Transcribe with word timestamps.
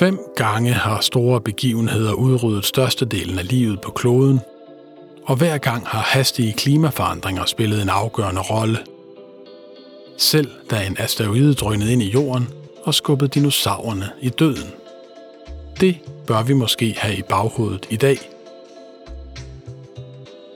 Fem 0.00 0.18
gange 0.36 0.72
har 0.72 1.00
store 1.00 1.40
begivenheder 1.40 2.12
udryddet 2.12 2.64
størstedelen 2.64 3.38
af 3.38 3.48
livet 3.48 3.80
på 3.80 3.90
kloden, 3.90 4.40
og 5.26 5.36
hver 5.36 5.58
gang 5.58 5.86
har 5.86 6.00
hastige 6.00 6.52
klimaforandringer 6.52 7.44
spillet 7.44 7.82
en 7.82 7.88
afgørende 7.88 8.40
rolle. 8.40 8.78
Selv 10.18 10.50
da 10.70 10.86
en 10.86 10.96
asteroide 10.98 11.54
drønede 11.54 11.92
ind 11.92 12.02
i 12.02 12.10
jorden 12.10 12.48
og 12.84 12.94
skubbede 12.94 13.30
dinosaurerne 13.30 14.10
i 14.20 14.28
døden. 14.28 14.70
Det 15.80 15.98
bør 16.26 16.42
vi 16.42 16.52
måske 16.52 16.94
have 16.98 17.16
i 17.16 17.22
baghovedet 17.22 17.86
i 17.90 17.96
dag. 17.96 18.18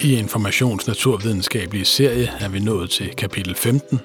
I 0.00 0.16
Informations 0.16 0.86
Naturvidenskabelige 0.86 1.84
serie 1.84 2.30
er 2.40 2.48
vi 2.48 2.58
nået 2.58 2.90
til 2.90 3.16
kapitel 3.16 3.54
15. 3.54 4.00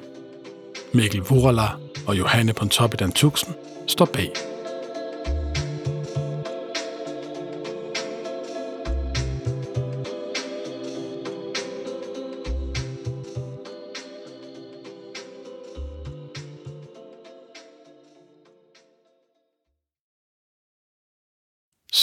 Mikkel 0.93 1.21
Vurala 1.21 1.67
og 2.07 2.17
Johanne 2.17 2.53
Pontoppidan 2.53 3.11
Tuxen 3.11 3.53
står 3.87 4.05
bag. 4.05 4.48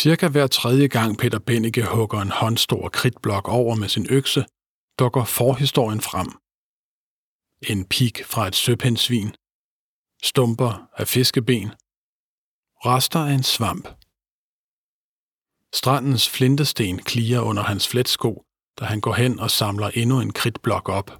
Cirka 0.01 0.29
hver 0.29 0.47
tredje 0.47 0.89
gang 0.89 1.19
Peter 1.19 1.39
Bennike 1.39 1.85
hugger 1.87 2.21
en 2.21 2.31
håndstor 2.31 2.89
kridtblok 2.89 3.49
over 3.49 3.75
med 3.75 3.89
sin 3.89 4.07
økse, 4.11 4.45
dukker 4.99 5.25
forhistorien 5.25 6.01
frem. 6.01 6.29
En 7.71 7.89
pik 7.89 8.25
fra 8.25 8.47
et 8.47 8.57
søpindsvin, 8.57 9.31
stumper 10.23 10.73
af 11.01 11.09
fiskeben, 11.09 11.71
rester 12.87 13.21
af 13.29 13.33
en 13.33 13.43
svamp. 13.43 13.87
Strandens 15.75 16.29
flintesten 16.29 16.99
kliger 16.99 17.41
under 17.41 17.63
hans 17.63 17.89
fletsko, 17.89 18.45
da 18.79 18.85
han 18.85 19.01
går 19.01 19.15
hen 19.15 19.39
og 19.39 19.51
samler 19.51 19.89
endnu 19.89 20.21
en 20.21 20.33
kridtblok 20.33 20.89
op. 20.89 21.11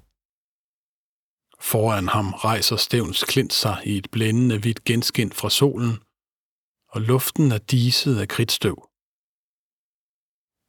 Foran 1.59 2.07
ham 2.07 2.33
rejser 2.33 2.75
Stævns 2.75 3.23
klint 3.23 3.53
sig 3.53 3.81
i 3.85 3.97
et 3.97 4.07
blændende 4.11 4.59
hvidt 4.59 4.83
genskin 4.83 5.31
fra 5.31 5.49
solen, 5.49 6.06
og 6.89 7.01
luften 7.01 7.51
er 7.51 7.57
diset 7.57 8.19
af 8.19 8.27
kridtstøv. 8.27 8.89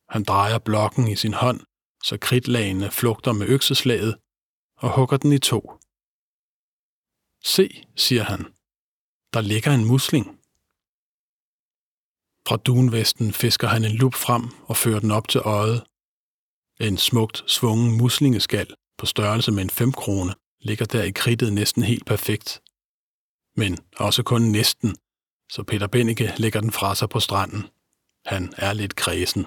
Han 0.08 0.24
drejer 0.24 0.58
blokken 0.58 1.08
i 1.08 1.16
sin 1.16 1.34
hånd, 1.34 1.60
så 2.04 2.18
kridtlagene 2.20 2.90
flugter 2.90 3.32
med 3.32 3.46
økseslaget 3.46 4.18
og 4.76 4.94
hugger 4.96 5.16
den 5.16 5.32
i 5.32 5.38
to. 5.38 5.60
Se, 7.44 7.86
siger 7.96 8.22
han. 8.22 8.40
Der 9.32 9.40
ligger 9.40 9.72
en 9.74 9.84
musling. 9.84 10.26
Fra 12.48 12.56
dunvesten 12.56 13.32
fisker 13.32 13.68
han 13.68 13.84
en 13.84 13.92
lup 13.92 14.14
frem 14.14 14.44
og 14.68 14.76
fører 14.76 15.00
den 15.00 15.10
op 15.10 15.28
til 15.28 15.40
øjet. 15.40 15.84
En 16.80 16.96
smukt 16.98 17.44
svungen 17.46 17.96
muslingeskal 17.98 18.74
på 18.98 19.06
størrelse 19.06 19.52
med 19.52 19.62
en 19.62 19.70
5 19.70 19.92
krone 19.92 20.34
ligger 20.60 20.86
der 20.86 21.02
i 21.02 21.10
kridtet 21.10 21.52
næsten 21.52 21.82
helt 21.82 22.06
perfekt. 22.06 22.62
Men 23.56 23.78
også 23.96 24.22
kun 24.22 24.42
næsten, 24.42 24.96
så 25.50 25.62
Peter 25.62 25.86
Bennike 25.86 26.32
lægger 26.36 26.60
den 26.60 26.72
fra 26.72 26.94
sig 26.94 27.08
på 27.08 27.20
stranden. 27.20 27.66
Han 28.26 28.52
er 28.56 28.72
lidt 28.72 28.96
kredsen. 28.96 29.46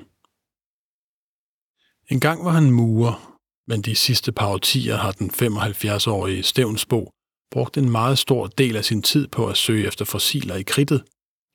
En 2.07 2.19
gang 2.19 2.45
var 2.45 2.51
han 2.51 2.71
murer, 2.71 3.37
men 3.67 3.81
de 3.81 3.95
sidste 3.95 4.31
par 4.31 4.47
årtier 4.47 4.95
har 4.95 5.11
den 5.11 5.29
75-årige 5.29 6.43
Stævnsbo 6.43 7.11
brugt 7.51 7.77
en 7.77 7.89
meget 7.89 8.19
stor 8.19 8.47
del 8.47 8.75
af 8.75 8.85
sin 8.85 9.01
tid 9.01 9.27
på 9.27 9.47
at 9.47 9.57
søge 9.57 9.87
efter 9.87 10.05
fossiler 10.05 10.55
i 10.55 10.63
kridtet 10.63 11.03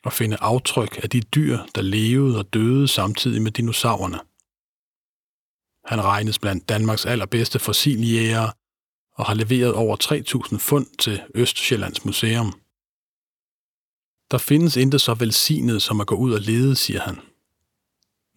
og 0.04 0.12
finde 0.12 0.36
aftryk 0.40 1.00
af 1.02 1.10
de 1.10 1.20
dyr, 1.20 1.58
der 1.74 1.82
levede 1.82 2.38
og 2.38 2.54
døde 2.54 2.88
samtidig 2.88 3.42
med 3.42 3.52
dinosaurerne. 3.52 4.18
Han 5.84 6.04
regnes 6.04 6.38
blandt 6.38 6.68
Danmarks 6.68 7.06
allerbedste 7.06 7.58
fossiljægere 7.58 8.52
og 9.14 9.26
har 9.26 9.34
leveret 9.34 9.74
over 9.74 9.96
3.000 10.52 10.58
fund 10.58 10.86
til 10.98 11.22
Østjyllands 11.34 12.04
Museum. 12.04 12.52
Der 14.30 14.38
findes 14.38 14.76
intet 14.76 15.00
så 15.00 15.14
velsignet 15.14 15.82
som 15.82 16.00
at 16.00 16.06
gå 16.06 16.14
ud 16.14 16.32
og 16.32 16.40
lede, 16.40 16.76
siger 16.76 17.00
han. 17.00 17.20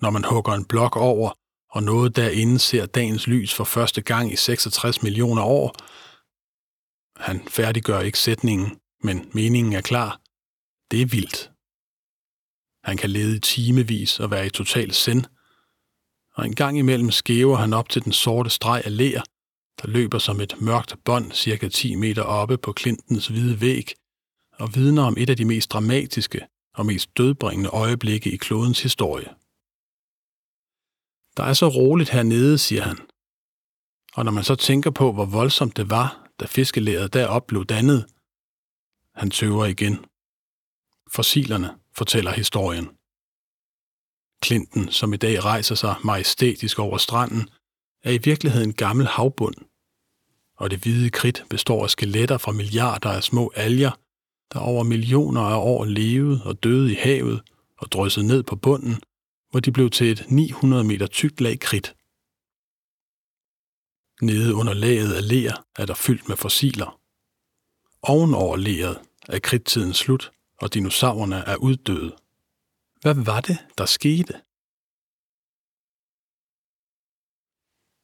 Når 0.02 0.10
man 0.10 0.24
hugger 0.24 0.54
en 0.54 0.66
blok 0.66 0.96
over, 0.96 1.32
og 1.72 1.84
noget 1.84 2.16
derinde 2.16 2.60
ser 2.60 2.86
dagens 2.86 3.28
lys 3.28 3.54
for 3.54 3.64
første 3.64 4.02
gang 4.02 4.34
i 4.34 4.36
66 4.36 5.04
millioner 5.04 5.44
år. 5.44 5.76
Han 7.20 7.48
færdiggør 7.48 8.00
ikke 8.00 8.20
sætningen, 8.20 8.80
men 9.04 9.32
meningen 9.34 9.74
er 9.74 9.82
klar. 9.82 10.22
Det 10.92 11.02
er 11.02 11.06
vildt. 11.06 11.52
Han 12.84 12.98
kan 12.98 13.10
lede 13.10 13.36
i 13.36 13.40
timevis 13.40 14.20
og 14.20 14.32
være 14.32 14.46
i 14.46 14.50
total 14.50 14.94
sind, 14.94 15.24
og 16.36 16.46
en 16.46 16.56
gang 16.56 16.78
imellem 16.78 17.12
skæver 17.12 17.56
han 17.56 17.74
op 17.74 17.90
til 17.90 18.04
den 18.04 18.12
sorte 18.12 18.50
streg 18.50 18.82
af 18.86 18.98
ler, 18.98 19.22
der 19.82 19.88
løber 19.88 20.20
som 20.20 20.42
et 20.42 20.62
mørkt 20.62 20.96
bånd 21.06 21.32
cirka 21.32 21.68
10 21.68 21.96
meter 21.96 22.24
oppe 22.24 22.58
på 22.58 22.72
klintens 22.72 23.28
hvide 23.28 23.62
væg, 23.62 23.94
og 24.60 24.76
vidner 24.76 25.04
om 25.04 25.16
et 25.18 25.30
af 25.30 25.38
de 25.38 25.46
mest 25.46 25.72
dramatiske 25.72 26.48
og 26.74 26.86
mest 26.86 27.18
dødbringende 27.18 27.70
øjeblikke 27.70 28.32
i 28.32 28.38
klodens 28.38 28.82
historie. 28.82 29.30
Der 31.38 31.44
er 31.44 31.54
så 31.54 31.68
roligt 31.68 32.10
hernede, 32.10 32.58
siger 32.58 32.82
han. 32.82 32.98
Og 34.14 34.26
når 34.26 34.32
man 34.32 34.44
så 34.44 34.56
tænker 34.56 34.92
på, 34.92 35.12
hvor 35.12 35.26
voldsomt 35.26 35.78
det 35.78 35.90
var, 35.90 36.28
da 36.40 36.46
fiskelæret 36.46 37.14
derop 37.14 37.48
blev 37.48 37.66
dannet, 37.66 38.06
han 39.16 39.30
tøver 39.30 39.66
igen. 39.66 40.06
Fossilerne 41.12 41.80
fortæller 41.98 42.32
historien. 42.32 42.86
Klinten, 44.42 44.92
som 44.92 45.14
i 45.14 45.18
dag 45.18 45.44
rejser 45.44 45.76
sig 45.76 45.96
majestætisk 46.04 46.80
over 46.80 46.98
stranden, 46.98 47.50
er 48.04 48.12
i 48.12 48.18
virkeligheden 48.18 48.70
en 48.70 48.74
gammel 48.74 49.08
havbund. 49.08 49.56
Og 50.58 50.72
det 50.72 50.80
hvide 50.80 51.10
kridt 51.10 51.46
består 51.50 51.84
af 51.84 51.90
skeletter 51.90 52.38
fra 52.38 52.52
milliarder 52.52 53.10
af 53.10 53.24
små 53.24 53.52
alger, 53.56 53.92
der 54.54 54.60
over 54.60 54.84
millioner 54.84 55.42
af 55.42 55.58
år 55.58 55.86
levede 55.86 56.42
og 56.46 56.64
døde 56.64 56.92
i 56.92 56.96
havet 56.96 57.42
og 57.78 57.92
dryssede 57.92 58.28
ned 58.28 58.44
på 58.44 58.56
bunden 58.56 58.96
hvor 59.50 59.60
de 59.60 59.72
blev 59.72 59.90
til 59.90 60.12
et 60.12 60.26
900 60.32 60.84
meter 60.84 61.08
tykt 61.08 61.42
lag 61.42 61.60
kridt. 61.60 61.96
Nede 64.22 64.56
under 64.56 64.74
laget 64.74 65.14
af 65.14 65.28
ler 65.28 65.66
er 65.76 65.86
der 65.86 65.94
fyldt 65.94 66.28
med 66.28 66.38
fossiler. 66.38 67.00
Ovenover 68.02 68.58
leret 68.58 69.02
er 69.28 69.40
kridttiden 69.40 69.94
slut, 69.94 70.32
og 70.62 70.74
dinosaurerne 70.74 71.36
er 71.36 71.56
uddøde. 71.56 72.16
Hvad 73.02 73.26
var 73.26 73.42
det, 73.42 73.58
der 73.78 73.86
skete? 73.86 74.42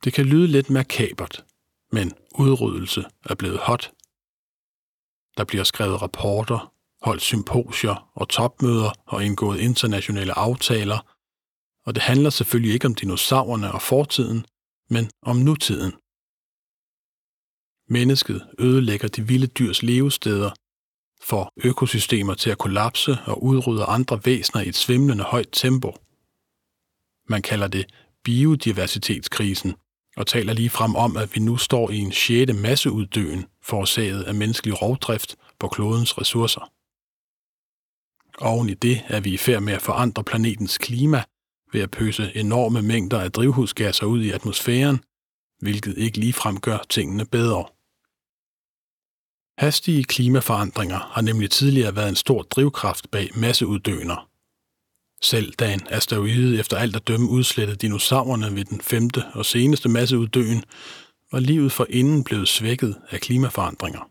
Det 0.03 0.13
kan 0.13 0.25
lyde 0.25 0.47
lidt 0.47 0.69
makabert, 0.69 1.45
men 1.91 2.13
udryddelse 2.39 3.05
er 3.23 3.35
blevet 3.35 3.59
hot. 3.59 3.91
Der 5.37 5.43
bliver 5.43 5.63
skrevet 5.63 6.01
rapporter, 6.01 6.71
holdt 7.01 7.21
symposier 7.21 8.09
og 8.15 8.29
topmøder 8.29 8.91
og 9.05 9.25
indgået 9.25 9.59
internationale 9.59 10.37
aftaler 10.37 11.15
og 11.85 11.95
det 11.95 12.03
handler 12.03 12.29
selvfølgelig 12.29 12.73
ikke 12.73 12.87
om 12.87 12.95
dinosaurerne 12.95 13.71
og 13.71 13.81
fortiden, 13.81 14.45
men 14.89 15.09
om 15.21 15.37
nutiden. 15.37 15.93
Mennesket 17.89 18.47
ødelægger 18.59 19.07
de 19.07 19.27
vilde 19.27 19.47
dyrs 19.47 19.83
levesteder, 19.83 20.51
får 21.21 21.51
økosystemer 21.63 22.33
til 22.33 22.49
at 22.49 22.57
kollapse 22.57 23.17
og 23.25 23.43
udrydder 23.43 23.85
andre 23.85 24.19
væsener 24.25 24.63
i 24.63 24.69
et 24.69 24.75
svimlende 24.75 25.23
højt 25.23 25.49
tempo. 25.51 25.91
Man 27.29 27.41
kalder 27.41 27.67
det 27.67 27.85
biodiversitetskrisen, 28.23 29.75
og 30.17 30.27
taler 30.27 30.53
lige 30.53 30.69
frem 30.69 30.95
om, 30.95 31.17
at 31.17 31.35
vi 31.35 31.39
nu 31.39 31.57
står 31.57 31.89
i 31.89 31.97
en 31.97 32.11
sjette 32.11 32.53
masseuddøen, 32.53 33.45
forårsaget 33.61 34.23
af 34.23 34.35
menneskelig 34.35 34.81
rovdrift 34.81 35.35
på 35.59 35.67
klodens 35.67 36.17
ressourcer. 36.17 36.71
Oven 38.41 38.69
i 38.69 38.73
det 38.73 39.01
er 39.07 39.19
vi 39.19 39.33
i 39.33 39.37
færd 39.37 39.61
med 39.61 39.73
at 39.73 39.81
forandre 39.81 40.23
planetens 40.23 40.77
klima 40.77 41.23
ved 41.73 41.81
at 41.81 41.91
pøse 41.91 42.35
enorme 42.35 42.81
mængder 42.81 43.21
af 43.21 43.31
drivhusgasser 43.31 44.05
ud 44.05 44.21
i 44.21 44.31
atmosfæren, 44.31 44.99
hvilket 45.59 45.97
ikke 45.97 46.17
ligefrem 46.17 46.59
gør 46.59 46.77
tingene 46.89 47.25
bedre. 47.25 47.65
Hastige 49.57 50.03
klimaforandringer 50.03 50.97
har 50.97 51.21
nemlig 51.21 51.51
tidligere 51.51 51.95
været 51.95 52.09
en 52.09 52.15
stor 52.15 52.41
drivkraft 52.41 53.11
bag 53.11 53.29
masseuddøner. 53.35 54.29
Selv 55.29 55.53
da 55.53 55.73
en 55.73 55.87
asteroide 55.89 56.59
efter 56.59 56.77
alt 56.77 56.95
at 56.95 57.07
dømme 57.07 57.29
udslettede 57.29 57.77
dinosaurerne 57.77 58.55
ved 58.55 58.65
den 58.65 58.81
femte 58.81 59.23
og 59.33 59.45
seneste 59.45 59.89
masseuddøen, 59.89 60.63
var 61.31 61.39
livet 61.39 61.71
for 61.71 61.87
inden 61.89 62.23
blevet 62.23 62.47
svækket 62.47 62.95
af 63.09 63.21
klimaforandringer. 63.21 64.09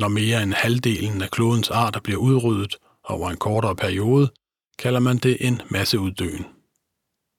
Når 0.00 0.08
mere 0.08 0.42
end 0.42 0.52
halvdelen 0.52 1.22
af 1.22 1.30
klodens 1.30 1.70
arter 1.70 2.00
bliver 2.00 2.18
udryddet 2.18 2.76
over 3.04 3.30
en 3.30 3.36
kortere 3.36 3.76
periode, 3.76 4.32
kalder 4.78 5.00
man 5.00 5.18
det 5.18 5.36
en 5.40 5.62
masseuddøen. 5.70 6.46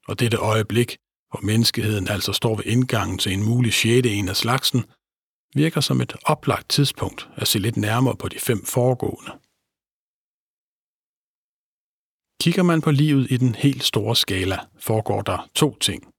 Og 0.07 0.19
dette 0.19 0.37
øjeblik, 0.37 0.97
hvor 1.29 1.39
menneskeheden 1.43 2.07
altså 2.07 2.33
står 2.33 2.55
ved 2.55 2.65
indgangen 2.65 3.17
til 3.17 3.33
en 3.33 3.43
mulig 3.43 3.73
sjette 3.73 4.09
en 4.09 4.29
af 4.29 4.35
slagsen, 4.35 4.85
virker 5.55 5.81
som 5.81 6.01
et 6.01 6.15
oplagt 6.23 6.69
tidspunkt 6.69 7.29
at 7.35 7.47
se 7.47 7.59
lidt 7.59 7.77
nærmere 7.77 8.15
på 8.15 8.27
de 8.27 8.39
fem 8.39 8.65
foregående. 8.65 9.31
Kigger 12.41 12.63
man 12.63 12.81
på 12.81 12.91
livet 12.91 13.31
i 13.31 13.37
den 13.37 13.55
helt 13.55 13.83
store 13.83 14.15
skala, 14.15 14.59
foregår 14.79 15.21
der 15.21 15.49
to 15.55 15.77
ting. 15.77 16.13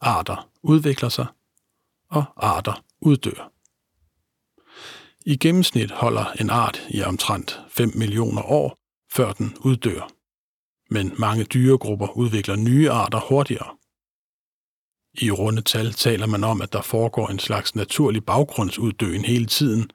Arter 0.00 0.50
udvikler 0.62 1.08
sig, 1.08 1.26
og 2.10 2.24
arter 2.36 2.84
uddør. 3.00 3.52
I 5.26 5.36
gennemsnit 5.36 5.90
holder 5.90 6.32
en 6.40 6.50
art 6.50 6.86
i 6.90 7.02
omtrent 7.02 7.60
5 7.68 7.92
millioner 7.94 8.42
år, 8.42 8.78
før 9.12 9.32
den 9.32 9.56
uddør. 9.60 10.10
Men 10.90 11.14
mange 11.18 11.44
dyregrupper 11.44 12.16
udvikler 12.16 12.56
nye 12.56 12.90
arter 12.90 13.20
hurtigere. 13.28 13.76
I 15.20 15.30
runde 15.30 15.62
tal 15.62 15.92
taler 15.92 16.26
man 16.26 16.44
om, 16.44 16.62
at 16.62 16.72
der 16.72 16.82
foregår 16.82 17.28
en 17.28 17.38
slags 17.38 17.74
naturlig 17.74 18.24
baggrundsuddøen 18.24 19.24
hele 19.24 19.46
tiden, 19.46 19.90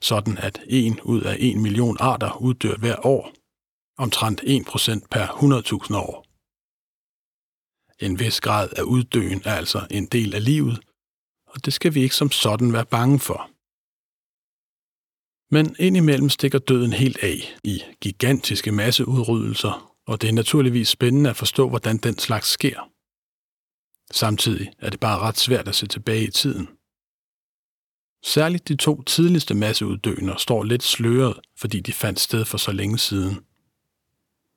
sådan 0.00 0.38
at 0.38 0.60
en 0.66 1.00
ud 1.00 1.20
af 1.22 1.36
en 1.38 1.62
million 1.62 1.96
arter 2.00 2.42
uddør 2.42 2.76
hver 2.76 3.06
år, 3.06 3.32
omtrent 4.02 4.40
1% 4.40 5.06
per 5.10 5.26
100.000 5.26 5.96
år. 5.96 6.26
En 8.04 8.18
vis 8.18 8.40
grad 8.40 8.68
af 8.76 8.82
uddøen 8.82 9.42
er 9.44 9.54
altså 9.54 9.86
en 9.90 10.06
del 10.06 10.34
af 10.34 10.44
livet, 10.44 10.80
og 11.46 11.64
det 11.64 11.72
skal 11.72 11.94
vi 11.94 12.02
ikke 12.02 12.14
som 12.14 12.30
sådan 12.30 12.72
være 12.72 12.86
bange 12.86 13.18
for. 13.18 13.40
Men 15.54 15.76
indimellem 15.78 16.30
stikker 16.30 16.58
døden 16.58 16.92
helt 16.92 17.18
af 17.22 17.38
i 17.64 17.82
gigantiske 18.00 18.72
masseudryddelser, 18.72 19.94
og 20.06 20.20
det 20.20 20.28
er 20.28 20.32
naturligvis 20.32 20.88
spændende 20.88 21.30
at 21.30 21.36
forstå, 21.36 21.68
hvordan 21.68 21.96
den 21.96 22.18
slags 22.18 22.48
sker. 22.48 22.78
Samtidig 24.10 24.72
er 24.78 24.90
det 24.90 25.00
bare 25.00 25.18
ret 25.18 25.38
svært 25.38 25.68
at 25.68 25.74
se 25.74 25.86
tilbage 25.86 26.24
i 26.28 26.30
tiden. 26.30 26.68
Særligt 28.24 28.68
de 28.68 28.76
to 28.76 29.02
tidligste 29.02 29.54
masseuddøner 29.54 30.36
står 30.36 30.62
lidt 30.64 30.82
sløret, 30.82 31.40
fordi 31.56 31.80
de 31.80 31.92
fandt 31.92 32.20
sted 32.20 32.44
for 32.44 32.58
så 32.58 32.72
længe 32.72 32.98
siden. 32.98 33.44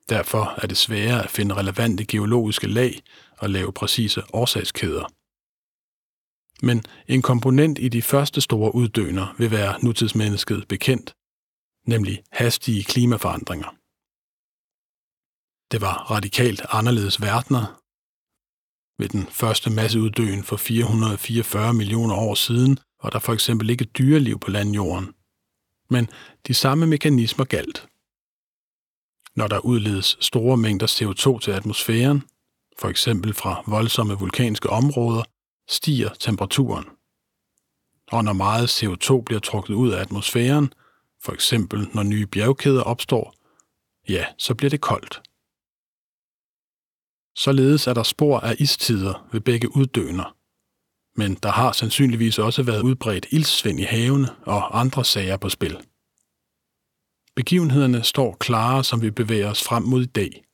Derfor 0.08 0.54
er 0.62 0.66
det 0.66 0.76
sværere 0.76 1.24
at 1.24 1.30
finde 1.30 1.54
relevante 1.54 2.04
geologiske 2.04 2.66
lag 2.66 3.02
og 3.38 3.50
lave 3.50 3.72
præcise 3.72 4.22
årsagskæder. 4.32 5.06
Men 6.62 6.82
en 7.08 7.22
komponent 7.22 7.78
i 7.78 7.88
de 7.88 8.02
første 8.02 8.40
store 8.40 8.74
uddøner 8.74 9.34
vil 9.38 9.50
være 9.50 9.84
nutidsmennesket 9.84 10.68
bekendt, 10.68 11.14
nemlig 11.86 12.22
hastige 12.32 12.84
klimaforandringer. 12.84 13.70
Det 15.72 15.80
var 15.80 16.10
radikalt 16.10 16.62
anderledes 16.68 17.20
verdener. 17.20 17.64
Ved 19.00 19.08
den 19.08 19.26
første 19.26 19.70
masseuddøen 19.70 20.44
for 20.44 20.56
444 20.56 21.74
millioner 21.74 22.14
år 22.14 22.34
siden 22.34 22.78
var 23.02 23.10
der 23.10 23.18
for 23.18 23.32
eksempel 23.32 23.70
ikke 23.70 23.84
dyreliv 23.84 24.40
på 24.40 24.50
landjorden. 24.50 25.14
Men 25.90 26.08
de 26.46 26.54
samme 26.54 26.86
mekanismer 26.86 27.44
galt. 27.44 27.88
Når 29.36 29.46
der 29.46 29.58
udledes 29.58 30.16
store 30.20 30.56
mængder 30.56 30.86
CO2 30.86 31.38
til 31.38 31.50
atmosfæren, 31.50 32.22
for 32.78 32.88
eksempel 32.88 33.34
fra 33.34 33.62
voldsomme 33.66 34.14
vulkanske 34.14 34.70
områder, 34.70 35.22
stiger 35.68 36.08
temperaturen. 36.08 36.84
Og 38.12 38.24
når 38.24 38.32
meget 38.32 38.82
CO2 38.82 39.22
bliver 39.22 39.40
trukket 39.40 39.74
ud 39.74 39.90
af 39.90 40.00
atmosfæren, 40.00 40.72
for 41.22 41.32
eksempel 41.32 41.88
når 41.94 42.02
nye 42.02 42.26
bjergkæder 42.26 42.82
opstår, 42.82 43.34
ja, 44.08 44.26
så 44.38 44.54
bliver 44.54 44.70
det 44.70 44.80
koldt. 44.80 45.22
Således 47.36 47.86
er 47.86 47.94
der 47.94 48.02
spor 48.02 48.40
af 48.40 48.56
istider 48.58 49.28
ved 49.32 49.40
begge 49.40 49.76
uddøner. 49.76 50.36
Men 51.16 51.34
der 51.34 51.50
har 51.50 51.72
sandsynligvis 51.72 52.38
også 52.38 52.62
været 52.62 52.82
udbredt 52.82 53.26
ildsvind 53.30 53.80
i 53.80 53.82
havene 53.82 54.28
og 54.42 54.80
andre 54.80 55.04
sager 55.04 55.36
på 55.36 55.48
spil. 55.48 55.78
Begivenhederne 57.36 58.04
står 58.04 58.36
klare, 58.40 58.84
som 58.84 59.02
vi 59.02 59.10
bevæger 59.10 59.50
os 59.50 59.62
frem 59.62 59.82
mod 59.82 60.02
i 60.02 60.06
dag. 60.06 60.44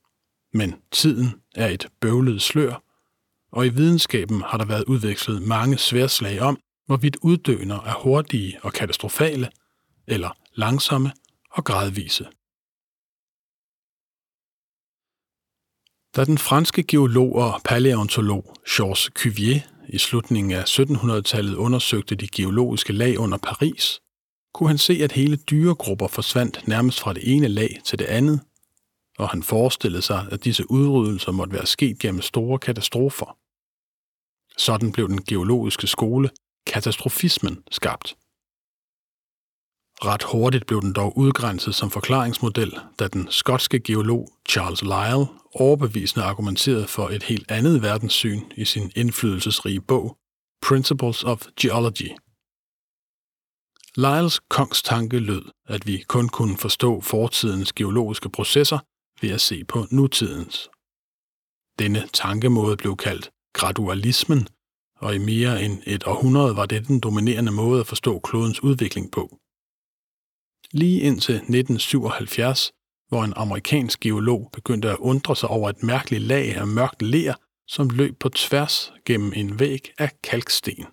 Men 0.52 0.75
tiden 0.93 1.43
er 1.55 1.69
et 1.69 1.88
bøvlet 2.00 2.43
slør, 2.43 2.82
og 3.52 3.67
i 3.67 3.69
videnskaben 3.69 4.43
har 4.43 4.58
der 4.58 4.64
været 4.64 4.84
udvekslet 4.84 5.43
mange 5.43 5.79
sværslag 5.79 6.40
om, 6.40 6.58
hvorvidt 6.87 7.17
uddøner 7.23 7.81
er 7.81 7.94
hurtige 8.02 8.58
og 8.62 8.73
katastrofale, 8.73 9.50
eller 10.06 10.31
langsomme 10.55 11.12
og 11.50 11.64
gradvise. 11.64 12.25
Da 16.17 16.25
den 16.25 16.38
franske 16.38 16.82
geolog 16.82 17.35
og 17.35 17.61
paleontolog 17.64 18.55
Georges 18.69 19.11
Cuvier 19.14 19.61
i 19.88 19.99
slutningen 19.99 20.52
af 20.52 20.64
1700-tallet 20.64 21.55
undersøgte 21.55 22.14
de 22.14 22.28
geologiske 22.28 22.93
lag 22.93 23.19
under 23.19 23.38
Paris, 23.38 24.00
kunne 24.54 24.69
han 24.69 24.78
se, 24.78 25.00
at 25.02 25.12
hele 25.12 25.37
dyregrupper 25.37 26.06
forsvandt 26.06 26.69
nærmest 26.69 27.00
fra 27.00 27.12
det 27.12 27.34
ene 27.37 27.49
lag 27.49 27.81
til 27.84 27.99
det 27.99 28.04
andet, 28.04 28.40
og 29.19 29.28
han 29.28 29.43
forestillede 29.43 30.02
sig, 30.02 30.26
at 30.31 30.44
disse 30.44 30.70
udryddelser 30.70 31.32
måtte 31.32 31.52
være 31.52 31.66
sket 31.66 31.99
gennem 31.99 32.22
store 32.22 32.58
katastrofer. 32.58 33.37
Sådan 34.58 34.93
blev 34.93 35.08
den 35.08 35.25
geologiske 35.25 35.87
skole, 35.87 36.31
katastrofismen, 36.66 37.62
skabt. 37.70 38.16
Ret 40.04 40.22
hurtigt 40.22 40.66
blev 40.66 40.81
den 40.81 40.93
dog 40.93 41.19
udgrænset 41.19 41.75
som 41.75 41.90
forklaringsmodel, 41.90 42.78
da 42.99 43.08
den 43.08 43.26
skotske 43.31 43.81
geolog 43.81 44.28
Charles 44.49 44.82
Lyell 44.82 45.26
overbevisende 45.54 46.25
argumenterede 46.26 46.87
for 46.87 47.08
et 47.08 47.22
helt 47.22 47.50
andet 47.50 47.82
verdenssyn 47.82 48.40
i 48.56 48.64
sin 48.64 48.93
indflydelsesrige 48.96 49.81
bog 49.81 50.16
Principles 50.62 51.25
of 51.25 51.46
Geology. 51.60 52.10
Lyells 53.96 54.40
kongstanke 54.48 55.18
lød, 55.18 55.42
at 55.68 55.86
vi 55.86 56.04
kun 56.08 56.28
kunne 56.28 56.56
forstå 56.56 57.00
fortidens 57.00 57.72
geologiske 57.72 58.28
processer 58.28 58.78
ved 59.20 59.30
at 59.30 59.40
se 59.40 59.64
på 59.64 59.86
nutidens. 59.90 60.70
Denne 61.78 62.08
tankemåde 62.12 62.76
blev 62.76 62.96
kaldt 62.96 63.30
gradualismen, 63.52 64.48
og 64.96 65.14
i 65.14 65.18
mere 65.18 65.62
end 65.62 65.82
et 65.86 66.06
århundrede 66.06 66.56
var 66.56 66.66
det 66.66 66.88
den 66.88 67.00
dominerende 67.00 67.52
måde 67.52 67.80
at 67.80 67.86
forstå 67.86 68.18
klodens 68.18 68.62
udvikling 68.62 69.12
på. 69.12 69.38
Lige 70.70 71.00
indtil 71.00 71.34
1977, 71.34 72.72
hvor 73.08 73.24
en 73.24 73.32
amerikansk 73.36 74.00
geolog 74.00 74.50
begyndte 74.52 74.90
at 74.90 74.98
undre 74.98 75.36
sig 75.36 75.48
over 75.48 75.70
et 75.70 75.82
mærkeligt 75.82 76.22
lag 76.22 76.56
af 76.56 76.66
mørkt 76.66 77.02
ler, 77.02 77.34
som 77.68 77.90
løb 77.90 78.18
på 78.18 78.28
tværs 78.28 78.92
gennem 79.06 79.32
en 79.36 79.60
væg 79.60 79.92
af 79.98 80.10
kalksten. 80.22 80.87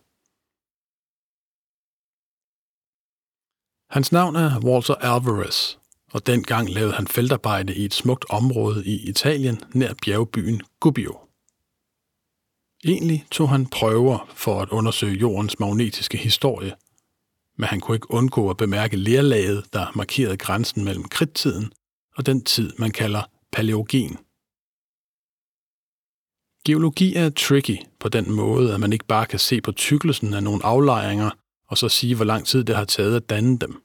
Hans 3.89 4.11
navn 4.11 4.35
er 4.35 4.59
Walter 4.63 4.95
Alvarez, 4.95 5.75
og 6.11 6.27
dengang 6.27 6.69
lavede 6.69 6.93
han 6.93 7.07
feltarbejde 7.07 7.75
i 7.75 7.85
et 7.85 7.93
smukt 7.93 8.25
område 8.29 8.85
i 8.85 9.09
Italien 9.09 9.61
nær 9.73 9.93
bjergbyen 10.05 10.61
Gubbio. 10.79 11.19
Egentlig 12.85 13.25
tog 13.31 13.49
han 13.49 13.65
prøver 13.65 14.29
for 14.35 14.61
at 14.61 14.69
undersøge 14.69 15.19
jordens 15.19 15.59
magnetiske 15.59 16.17
historie, 16.17 16.73
men 17.57 17.67
han 17.67 17.79
kunne 17.79 17.95
ikke 17.95 18.11
undgå 18.11 18.49
at 18.49 18.57
bemærke 18.57 18.97
lerlaget, 18.97 19.73
der 19.73 19.91
markerede 19.95 20.37
grænsen 20.37 20.83
mellem 20.83 21.03
kridttiden 21.03 21.71
og 22.15 22.25
den 22.25 22.43
tid, 22.43 22.73
man 22.77 22.91
kalder 22.91 23.23
paleogen. 23.51 24.17
Geologi 26.65 27.15
er 27.15 27.29
tricky 27.29 27.77
på 27.99 28.09
den 28.09 28.31
måde, 28.31 28.73
at 28.73 28.79
man 28.79 28.93
ikke 28.93 29.05
bare 29.05 29.25
kan 29.25 29.39
se 29.39 29.61
på 29.61 29.71
tykkelsen 29.71 30.33
af 30.33 30.43
nogle 30.43 30.65
aflejringer 30.65 31.29
og 31.69 31.77
så 31.77 31.89
sige, 31.89 32.15
hvor 32.15 32.25
lang 32.25 32.45
tid 32.45 32.63
det 32.63 32.75
har 32.75 32.85
taget 32.85 33.15
at 33.15 33.29
danne 33.29 33.57
dem. 33.57 33.83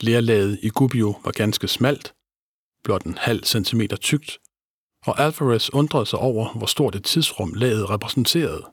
Lerlaget 0.00 0.58
i 0.62 0.68
Gubbio 0.68 1.14
var 1.24 1.30
ganske 1.30 1.68
smalt, 1.68 2.14
blot 2.84 3.02
en 3.02 3.18
halv 3.18 3.44
centimeter 3.44 3.96
tykt, 3.96 4.38
og 5.06 5.20
Alvarez 5.20 5.68
undrede 5.68 6.06
sig 6.06 6.18
over, 6.18 6.52
hvor 6.52 6.66
stort 6.66 6.94
et 6.94 7.04
tidsrum 7.04 7.54
laget 7.54 7.90
repræsenterede. 7.90 8.64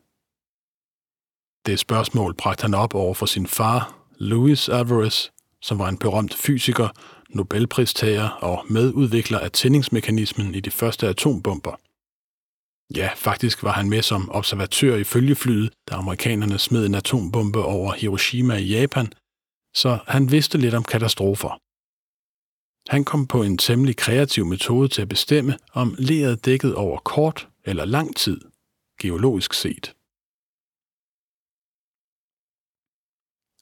Det 1.65 1.80
spørgsmål 1.80 2.34
bragte 2.34 2.62
han 2.62 2.74
op 2.74 2.96
over 2.96 3.13
for 3.13 3.25
sin 3.25 3.48
far, 3.48 3.96
Louis 4.18 4.70
Alvarez, 4.70 5.30
som 5.62 5.80
var 5.80 5.89
en 5.89 5.98
berømt 5.98 6.34
fysiker, 6.34 6.89
Nobelpristager 7.30 8.30
og 8.30 8.65
medudvikler 8.70 9.39
af 9.39 9.51
tændingsmekanismen 9.51 10.56
i 10.56 10.60
de 10.60 10.72
første 10.72 11.08
atombomber. 11.08 11.75
Ja, 12.96 13.10
faktisk 13.16 13.63
var 13.63 13.72
han 13.72 13.90
med 13.90 14.02
som 14.02 14.32
observatør 14.32 14.96
i 14.96 15.04
følgeflyet, 15.04 15.74
da 15.90 15.96
amerikanerne 15.96 16.60
smed 16.60 16.86
en 16.86 16.96
atombombe 16.96 17.63
over 17.63 17.94
Hiroshima 17.94 18.56
i 18.56 18.66
Japan, 18.66 19.13
så 19.75 20.00
han 20.08 20.32
vidste 20.32 20.58
lidt 20.58 20.74
om 20.74 20.84
katastrofer. 20.84 21.60
Han 22.90 23.04
kom 23.04 23.28
på 23.28 23.44
en 23.44 23.58
temmelig 23.58 23.98
kreativ 23.98 24.46
metode 24.46 24.88
til 24.88 25.02
at 25.02 25.10
bestemme, 25.10 25.58
om 25.74 25.96
leret 25.98 26.46
dækkede 26.46 26.75
over 26.75 27.00
kort 27.00 27.50
eller 27.66 27.86
lang 27.86 28.16
tid, 28.16 28.42
geologisk 29.02 29.54
set. 29.54 29.94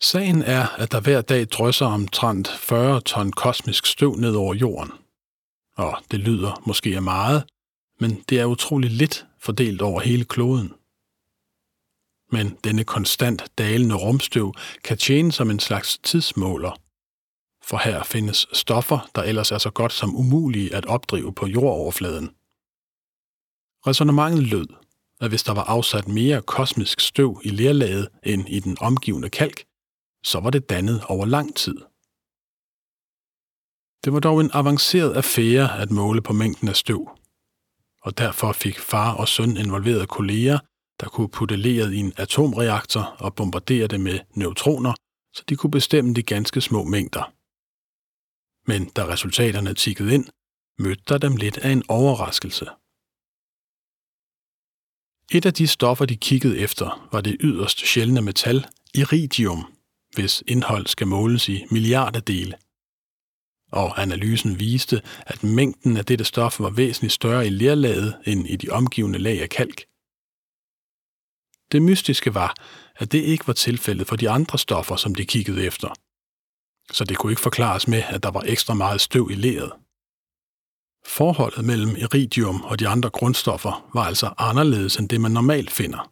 Sagen 0.03 0.41
er, 0.41 0.67
at 0.81 0.91
der 0.91 1.01
hver 1.01 1.21
dag 1.21 1.45
drysser 1.45 1.85
omtrent 1.85 2.47
40 2.47 3.01
ton 3.01 3.31
kosmisk 3.31 3.85
støv 3.85 4.15
ned 4.15 4.35
over 4.35 4.53
jorden. 4.53 4.91
Og 5.75 5.97
det 6.11 6.19
lyder 6.19 6.63
måske 6.65 6.95
af 6.95 7.01
meget, 7.01 7.43
men 8.01 8.23
det 8.29 8.39
er 8.39 8.45
utrolig 8.45 8.91
lidt 8.91 9.25
fordelt 9.39 9.81
over 9.81 10.01
hele 10.01 10.25
kloden. 10.25 10.73
Men 12.31 12.57
denne 12.63 12.83
konstant 12.83 13.43
dalende 13.57 13.95
rumstøv 13.95 14.53
kan 14.83 14.97
tjene 14.97 15.31
som 15.31 15.49
en 15.49 15.59
slags 15.59 15.97
tidsmåler. 15.97 16.77
for 17.63 17.77
her 17.77 18.03
findes 18.03 18.47
stoffer, 18.53 19.09
der 19.15 19.23
ellers 19.23 19.51
er 19.51 19.57
så 19.57 19.69
godt 19.69 19.93
som 19.93 20.15
umulige 20.15 20.75
at 20.75 20.85
opdrive 20.85 21.33
på 21.33 21.47
jordoverfladen. 21.47 22.29
Resonemanget 23.87 24.43
lød, 24.43 24.67
at 25.21 25.29
hvis 25.29 25.43
der 25.43 25.53
var 25.53 25.63
afsat 25.63 26.07
mere 26.07 26.41
kosmisk 26.41 26.99
støv 26.99 27.41
i 27.43 27.49
lerlaget 27.49 28.07
end 28.23 28.49
i 28.49 28.59
den 28.59 28.77
omgivende 28.79 29.29
kalk, 29.29 29.63
så 30.23 30.39
var 30.39 30.49
det 30.49 30.69
dannet 30.69 31.03
over 31.05 31.25
lang 31.25 31.55
tid. 31.55 31.75
Det 34.05 34.13
var 34.13 34.19
dog 34.19 34.41
en 34.41 34.51
avanceret 34.53 35.13
affære 35.13 35.79
at 35.81 35.91
måle 35.91 36.21
på 36.21 36.33
mængden 36.33 36.67
af 36.67 36.75
støv, 36.75 37.20
og 38.01 38.17
derfor 38.17 38.51
fik 38.51 38.79
far 38.79 39.13
og 39.13 39.27
søn 39.27 39.57
involveret 39.57 40.09
kolleger, 40.09 40.59
der 40.99 41.07
kunne 41.07 41.29
putte 41.29 41.55
leret 41.55 41.93
i 41.93 41.97
en 41.97 42.13
atomreaktor 42.17 43.01
og 43.01 43.35
bombardere 43.35 43.87
det 43.87 44.01
med 44.01 44.19
neutroner, 44.35 44.93
så 45.35 45.43
de 45.49 45.55
kunne 45.55 45.71
bestemme 45.71 46.13
de 46.13 46.23
ganske 46.23 46.61
små 46.61 46.83
mængder. 46.83 47.33
Men 48.67 48.89
da 48.89 49.07
resultaterne 49.07 49.73
tikkede 49.73 50.13
ind, 50.13 50.25
mødte 50.79 51.03
der 51.07 51.17
dem 51.17 51.35
lidt 51.35 51.57
af 51.57 51.69
en 51.69 51.83
overraskelse. 51.87 52.65
Et 55.37 55.45
af 55.45 55.53
de 55.53 55.67
stoffer, 55.67 56.05
de 56.05 56.17
kiggede 56.17 56.59
efter, 56.59 57.09
var 57.11 57.21
det 57.21 57.37
yderst 57.39 57.79
sjældne 57.79 58.21
metal, 58.21 58.65
iridium, 58.93 59.73
hvis 60.15 60.43
indhold 60.47 60.87
skal 60.87 61.07
måles 61.07 61.49
i 61.49 61.65
milliarderdele. 61.71 62.57
Og 63.71 64.01
analysen 64.01 64.59
viste, 64.59 65.01
at 65.19 65.43
mængden 65.43 65.97
af 65.97 66.05
dette 66.05 66.25
stof 66.25 66.59
var 66.59 66.69
væsentligt 66.69 67.13
større 67.13 67.47
i 67.47 67.49
lerlaget 67.49 68.17
end 68.25 68.47
i 68.47 68.55
de 68.55 68.69
omgivende 68.69 69.19
lag 69.19 69.41
af 69.41 69.49
kalk. 69.49 69.83
Det 71.71 71.81
mystiske 71.81 72.33
var, 72.33 72.55
at 72.95 73.11
det 73.11 73.19
ikke 73.23 73.47
var 73.47 73.53
tilfældet 73.53 74.07
for 74.07 74.15
de 74.15 74.29
andre 74.29 74.57
stoffer, 74.57 74.95
som 74.95 75.15
de 75.15 75.25
kiggede 75.25 75.65
efter. 75.65 75.93
Så 76.91 77.03
det 77.03 77.17
kunne 77.17 77.31
ikke 77.31 77.41
forklares 77.41 77.87
med, 77.87 78.03
at 78.07 78.23
der 78.23 78.31
var 78.31 78.43
ekstra 78.45 78.73
meget 78.73 79.01
støv 79.01 79.27
i 79.31 79.35
leret. 79.35 79.71
Forholdet 81.05 81.65
mellem 81.65 81.95
iridium 81.95 82.61
og 82.61 82.79
de 82.79 82.87
andre 82.87 83.09
grundstoffer 83.09 83.89
var 83.93 84.03
altså 84.03 84.33
anderledes 84.37 84.97
end 84.97 85.09
det, 85.09 85.21
man 85.21 85.31
normalt 85.31 85.71
finder. 85.71 86.11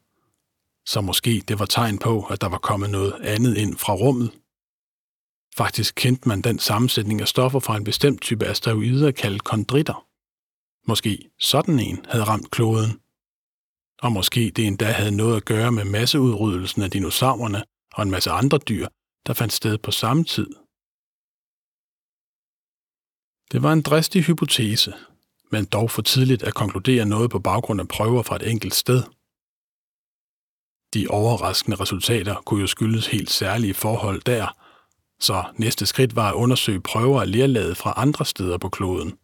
Så 0.85 1.01
måske 1.01 1.43
det 1.47 1.59
var 1.59 1.65
tegn 1.65 1.97
på, 1.97 2.23
at 2.23 2.41
der 2.41 2.49
var 2.49 2.57
kommet 2.57 2.89
noget 2.89 3.13
andet 3.21 3.57
ind 3.57 3.77
fra 3.77 3.93
rummet. 3.93 4.31
Faktisk 5.59 5.95
kendte 5.95 6.27
man 6.27 6.41
den 6.41 6.59
sammensætning 6.59 7.21
af 7.21 7.27
stoffer 7.27 7.59
fra 7.59 7.77
en 7.77 7.83
bestemt 7.83 8.21
type 8.21 8.45
asteroider 8.45 9.11
kaldet 9.11 9.43
kondritter. 9.43 10.07
Måske 10.87 11.29
sådan 11.39 11.79
en 11.79 12.05
havde 12.05 12.23
ramt 12.23 12.51
kloden. 12.51 12.91
Og 14.01 14.11
måske 14.11 14.51
det 14.55 14.67
endda 14.67 14.91
havde 14.91 15.17
noget 15.17 15.37
at 15.37 15.45
gøre 15.45 15.71
med 15.71 15.85
masseudryddelsen 15.85 16.81
af 16.81 16.91
dinosaurerne 16.91 17.63
og 17.93 18.03
en 18.03 18.11
masse 18.11 18.31
andre 18.31 18.57
dyr, 18.57 18.87
der 19.27 19.33
fandt 19.33 19.53
sted 19.53 19.77
på 19.77 19.91
samme 19.91 20.23
tid 20.23 20.47
det 23.51 23.63
var 23.63 23.73
en 23.73 23.81
dristig 23.81 24.23
hypotese, 24.23 24.93
men 25.51 25.65
dog 25.65 25.91
for 25.91 26.01
tidligt 26.01 26.43
at 26.43 26.53
konkludere 26.53 27.05
noget 27.05 27.31
på 27.31 27.39
baggrund 27.39 27.81
af 27.81 27.87
prøver 27.87 28.23
fra 28.23 28.35
et 28.35 28.51
enkelt 28.51 28.75
sted. 28.75 29.03
De 30.93 31.07
overraskende 31.07 31.77
resultater 31.77 32.35
kunne 32.35 32.61
jo 32.61 32.67
skyldes 32.67 33.07
helt 33.07 33.29
særlige 33.29 33.73
forhold 33.73 34.21
der, 34.21 34.68
så 35.21 35.43
næste 35.57 35.85
skridt 35.85 36.15
var 36.15 36.29
at 36.29 36.35
undersøge 36.35 36.81
prøver 36.81 37.21
af 37.21 37.31
lerlaget 37.31 37.77
fra 37.77 37.93
andre 37.97 38.25
steder 38.25 38.57
på 38.57 38.69
kloden. 38.69 39.17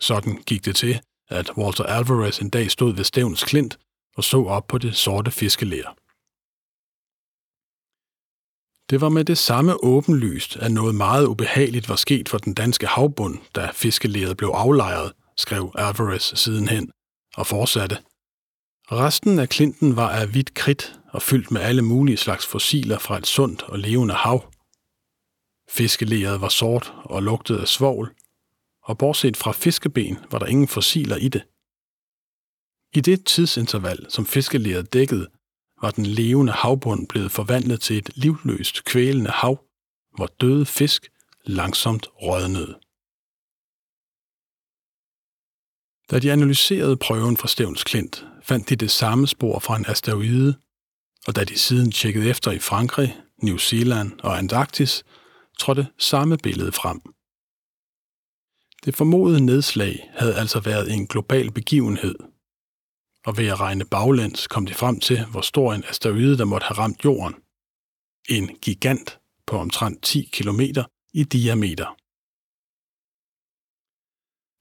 Sådan 0.00 0.42
gik 0.42 0.64
det 0.64 0.76
til, 0.76 1.00
at 1.28 1.50
Walter 1.56 1.84
Alvarez 1.84 2.38
en 2.38 2.50
dag 2.50 2.70
stod 2.70 2.94
ved 2.94 3.04
Stævns 3.04 3.44
Klint 3.44 3.78
og 4.16 4.24
så 4.24 4.44
op 4.44 4.66
på 4.66 4.78
det 4.78 4.96
sorte 4.96 5.30
fiskelær. 5.30 5.96
Det 8.90 9.00
var 9.00 9.08
med 9.08 9.24
det 9.24 9.38
samme 9.38 9.84
åbenlyst, 9.84 10.56
at 10.56 10.72
noget 10.72 10.94
meget 10.94 11.26
ubehageligt 11.26 11.88
var 11.88 11.96
sket 11.96 12.28
for 12.28 12.38
den 12.38 12.54
danske 12.54 12.86
havbund, 12.86 13.38
da 13.54 13.70
fiskelæret 13.74 14.36
blev 14.36 14.48
aflejret, 14.48 15.12
skrev 15.36 15.72
Alvarez 15.74 16.38
sidenhen, 16.38 16.90
og 17.36 17.46
fortsatte. 17.46 17.96
Resten 18.92 19.38
af 19.38 19.48
klinten 19.48 19.96
var 19.96 20.08
af 20.08 20.28
hvidt 20.28 20.54
kridt 20.54 20.99
og 21.12 21.22
fyldt 21.22 21.50
med 21.50 21.60
alle 21.60 21.82
mulige 21.82 22.16
slags 22.16 22.46
fossiler 22.46 22.98
fra 22.98 23.18
et 23.18 23.26
sundt 23.26 23.62
og 23.62 23.78
levende 23.78 24.14
hav. 24.14 24.52
Fiskelæret 25.68 26.40
var 26.40 26.48
sort 26.48 26.94
og 27.04 27.22
lugtede 27.22 27.60
af 27.60 27.68
svovl, 27.68 28.14
og 28.82 28.98
bortset 28.98 29.36
fra 29.36 29.52
fiskeben 29.52 30.18
var 30.30 30.38
der 30.38 30.46
ingen 30.46 30.68
fossiler 30.68 31.16
i 31.16 31.28
det. 31.28 31.42
I 32.94 33.00
det 33.00 33.26
tidsinterval, 33.26 34.06
som 34.08 34.26
fiskelæret 34.26 34.92
dækkede, 34.92 35.28
var 35.82 35.90
den 35.90 36.06
levende 36.06 36.52
havbund 36.52 37.08
blevet 37.08 37.32
forvandlet 37.32 37.80
til 37.80 37.98
et 37.98 38.10
livløst 38.16 38.84
kvælende 38.84 39.30
hav, 39.30 39.64
hvor 40.16 40.26
døde 40.26 40.66
fisk 40.66 41.10
langsomt 41.44 42.06
rådnede. 42.22 42.78
Da 46.10 46.18
de 46.18 46.32
analyserede 46.32 46.96
prøven 46.96 47.36
fra 47.36 47.48
Stævns 47.48 47.84
Klint, 47.84 48.26
fandt 48.42 48.68
de 48.68 48.76
det 48.76 48.90
samme 48.90 49.26
spor 49.26 49.58
fra 49.58 49.76
en 49.76 49.86
asteroide, 49.88 50.54
og 51.26 51.36
da 51.36 51.44
de 51.44 51.58
siden 51.58 51.92
tjekkede 51.92 52.30
efter 52.30 52.50
i 52.50 52.58
Frankrig, 52.58 53.16
New 53.42 53.56
Zealand 53.56 54.20
og 54.20 54.38
Antarktis, 54.38 55.04
trådte 55.58 55.86
samme 55.98 56.38
billede 56.38 56.72
frem. 56.72 57.00
Det 58.84 58.96
formodede 58.96 59.40
nedslag 59.40 60.10
havde 60.14 60.34
altså 60.34 60.60
været 60.60 60.92
en 60.92 61.06
global 61.06 61.52
begivenhed– 61.52 62.14
og 63.26 63.36
ved 63.36 63.46
at 63.46 63.60
regne 63.60 63.84
baglæns 63.84 64.46
kom 64.46 64.66
de 64.66 64.74
frem 64.74 65.00
til, 65.00 65.26
hvor 65.26 65.40
stor 65.40 65.74
en 65.74 65.84
asteroide, 65.84 66.38
der 66.38 66.44
måtte 66.44 66.66
have 66.66 66.78
ramt 66.78 67.04
jorden. 67.04 67.34
En 68.28 68.58
gigant 68.58 69.20
på 69.46 69.56
omtrent 69.56 70.02
10 70.02 70.28
km 70.32 70.60
i 71.12 71.24
diameter. 71.24 71.96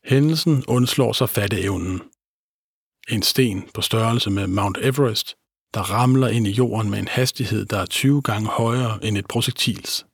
Hændelsen 0.09 0.65
undslår 0.67 1.13
sig 1.13 1.29
fatteevnen. 1.29 2.01
En 3.09 3.21
sten 3.21 3.69
på 3.73 3.81
størrelse 3.81 4.29
med 4.29 4.47
Mount 4.47 4.77
Everest, 4.77 5.35
der 5.73 5.81
ramler 5.81 6.27
ind 6.27 6.47
i 6.47 6.51
jorden 6.51 6.89
med 6.89 6.99
en 6.99 7.07
hastighed, 7.07 7.65
der 7.65 7.77
er 7.77 7.85
20 7.85 8.21
gange 8.21 8.47
højere 8.47 9.05
end 9.05 9.17
et 9.17 9.27
projektils. 9.27 10.05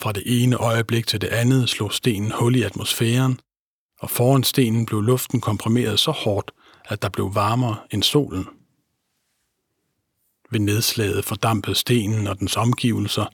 Fra 0.00 0.12
det 0.12 0.22
ene 0.26 0.56
øjeblik 0.56 1.06
til 1.06 1.20
det 1.20 1.28
andet 1.28 1.68
slog 1.68 1.92
stenen 1.92 2.32
hul 2.32 2.56
i 2.56 2.62
atmosfæren, 2.62 3.40
og 4.00 4.10
foran 4.10 4.44
stenen 4.44 4.86
blev 4.86 5.00
luften 5.00 5.40
komprimeret 5.40 6.00
så 6.00 6.10
hårdt, 6.10 6.50
at 6.84 7.02
der 7.02 7.08
blev 7.08 7.34
varmere 7.34 7.76
end 7.90 8.02
solen. 8.02 8.46
Ved 10.50 10.60
nedslaget 10.60 11.24
fordampede 11.24 11.74
stenen 11.74 12.26
og 12.26 12.40
dens 12.40 12.56
omgivelser, 12.56 13.26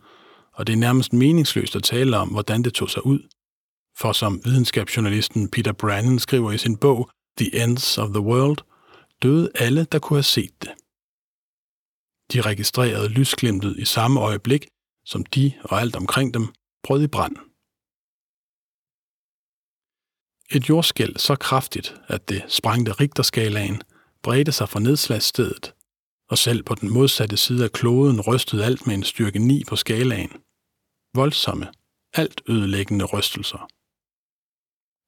og 0.53 0.67
det 0.67 0.73
er 0.73 0.77
nærmest 0.77 1.13
meningsløst 1.13 1.77
at 1.77 1.83
tale 1.83 2.17
om, 2.17 2.29
hvordan 2.29 2.63
det 2.63 2.75
tog 2.75 2.91
sig 2.91 3.07
ud. 3.07 3.29
For 3.99 4.13
som 4.13 4.41
videnskabsjournalisten 4.45 5.51
Peter 5.51 5.73
Brannon 5.73 6.19
skriver 6.19 6.53
i 6.53 6.59
sin 6.59 6.77
bog 6.77 7.11
The 7.39 7.63
Ends 7.63 7.99
of 7.99 8.09
the 8.09 8.21
World, 8.21 8.59
døde 9.23 9.51
alle, 9.55 9.85
der 9.85 9.99
kunne 9.99 10.17
have 10.17 10.23
set 10.23 10.63
det. 10.63 10.73
De 12.33 12.41
registrerede 12.41 13.09
lysglimtet 13.09 13.79
i 13.79 13.85
samme 13.85 14.21
øjeblik, 14.21 14.67
som 15.05 15.25
de 15.25 15.53
og 15.65 15.81
alt 15.81 15.97
omkring 15.97 16.35
dem 16.35 16.47
brød 16.83 17.03
i 17.03 17.07
brand. 17.07 17.37
Et 20.57 20.69
jordskæld 20.69 21.17
så 21.17 21.37
kraftigt, 21.37 22.01
at 22.09 22.29
det 22.29 22.45
sprængte 22.49 22.93
Richterskalaen, 22.93 23.83
bredte 24.23 24.53
sig 24.53 24.69
fra 24.69 24.81
nedslagsstedet, 24.81 25.75
og 26.31 26.39
selv 26.39 26.63
på 26.63 26.75
den 26.75 26.93
modsatte 26.93 27.37
side 27.37 27.65
af 27.65 27.73
kloden 27.73 28.21
rystede 28.21 28.65
alt 28.65 28.87
med 28.87 28.95
en 28.95 29.03
styrke 29.03 29.39
9 29.39 29.65
på 29.65 29.77
skalaen. 29.77 30.33
Voldsomme, 31.15 31.73
alt 32.13 32.43
ødelæggende 32.49 33.05
rystelser. 33.05 33.69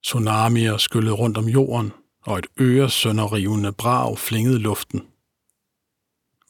Tsunamier 0.05 0.77
skyllede 0.77 1.15
rundt 1.15 1.37
om 1.39 1.49
jorden, 1.49 1.93
og 2.27 2.39
et 2.39 2.47
øresønderrivende 2.61 3.73
brag 3.73 4.19
flingede 4.19 4.59
luften. 4.59 5.03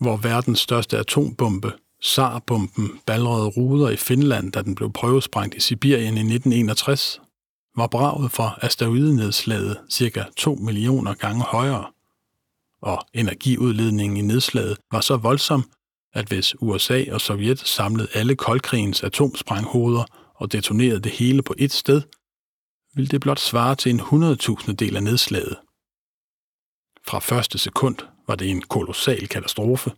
Hvor 0.00 0.16
verdens 0.16 0.58
største 0.58 0.98
atombombe, 0.98 1.72
SAR-bomben, 2.02 3.00
balrede 3.06 3.46
ruder 3.46 3.90
i 3.90 3.96
Finland, 3.96 4.52
da 4.52 4.62
den 4.62 4.74
blev 4.74 4.92
prøvesprængt 4.92 5.54
i 5.54 5.60
Sibirien 5.60 6.16
i 6.16 6.34
1961, 6.34 7.20
var 7.76 7.86
braget 7.86 8.32
fra 8.32 8.58
asteroidenedslaget 8.62 9.76
cirka 9.90 10.24
2 10.36 10.54
millioner 10.54 11.14
gange 11.14 11.42
højere, 11.42 11.86
og 12.82 13.06
energiudledningen 13.14 14.16
i 14.16 14.20
nedslaget 14.20 14.78
var 14.92 15.00
så 15.00 15.16
voldsom, 15.16 15.70
at 16.14 16.28
hvis 16.28 16.54
USA 16.62 17.04
og 17.12 17.20
Sovjet 17.20 17.58
samlede 17.58 18.08
alle 18.14 18.36
koldkrigens 18.36 19.02
atomsprænghoveder 19.02 20.04
og 20.34 20.52
detonerede 20.52 21.00
det 21.00 21.12
hele 21.12 21.42
på 21.42 21.54
ét 21.60 21.68
sted, 21.68 22.02
vil 22.94 23.10
det 23.10 23.20
blot 23.20 23.40
svare 23.40 23.76
til 23.76 23.90
en 23.90 24.00
100.000 24.00 24.72
del 24.72 24.96
af 24.96 25.02
nedslaget. 25.02 25.56
Fra 27.06 27.18
første 27.18 27.58
sekund 27.58 27.96
var 28.26 28.34
det 28.34 28.50
en 28.50 28.62
kolossal 28.62 29.28
katastrofe, 29.28 29.90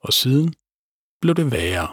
og 0.00 0.12
siden 0.12 0.54
blev 1.20 1.34
det 1.34 1.52
værre. 1.52 1.88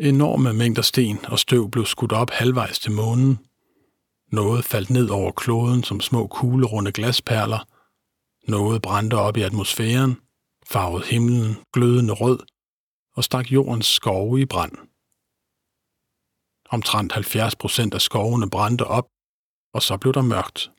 Enorme 0.00 0.52
mængder 0.52 0.82
sten 0.82 1.26
og 1.26 1.38
støv 1.38 1.70
blev 1.70 1.86
skudt 1.86 2.12
op 2.12 2.30
halvvejs 2.30 2.78
til 2.78 2.92
månen. 2.92 3.38
Noget 4.32 4.64
faldt 4.64 4.90
ned 4.90 5.08
over 5.08 5.32
kloden 5.32 5.82
som 5.82 6.00
små 6.00 6.26
kuglerunde 6.26 6.92
glasperler. 6.92 7.68
Noget 8.50 8.82
brændte 8.82 9.14
op 9.14 9.36
i 9.36 9.42
atmosfæren. 9.42 10.16
farvede 10.66 11.06
himlen 11.06 11.56
glødende 11.72 12.14
rød 12.14 12.38
og 13.12 13.24
stak 13.24 13.52
jordens 13.52 13.86
skove 13.86 14.40
i 14.40 14.44
brand. 14.44 14.72
Omtrent 16.70 17.12
70 17.12 17.56
procent 17.56 17.94
af 17.94 18.00
skovene 18.00 18.50
brændte 18.50 18.84
op, 18.84 19.08
og 19.74 19.82
så 19.82 19.96
blev 19.96 20.12
der 20.12 20.22
mørkt. 20.22 20.70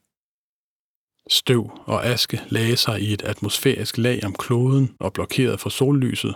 Støv 1.30 1.72
og 1.86 2.06
aske 2.06 2.42
lagde 2.50 2.78
sig 2.78 3.02
i 3.02 3.14
et 3.14 3.22
atmosfærisk 3.22 3.98
lag 3.98 4.26
om 4.26 4.34
kloden 4.34 4.96
og 5.00 5.14
blokerede 5.14 5.58
for 5.58 5.70
sollyset, 5.70 6.36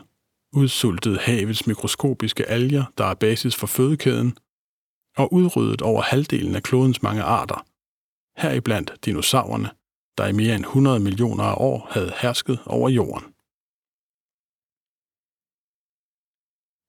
udsultede 0.54 1.20
havets 1.20 1.68
mikroskopiske 1.68 2.46
alger, 2.46 2.86
der 2.98 3.06
er 3.06 3.14
basis 3.14 3.56
for 3.56 3.68
fødekæden, 3.68 4.38
og 5.18 5.34
udryddet 5.34 5.82
over 5.82 6.02
halvdelen 6.02 6.56
af 6.56 6.64
klodens 6.64 7.02
mange 7.02 7.24
arter, 7.24 7.66
heriblandt 8.38 8.94
dinosaurerne, 9.06 9.70
der 10.18 10.28
i 10.28 10.32
mere 10.32 10.56
end 10.56 10.66
100 10.66 11.00
millioner 11.00 11.44
af 11.44 11.56
år 11.58 11.88
havde 11.92 12.14
hersket 12.22 12.60
over 12.66 12.90
jorden. 12.90 13.33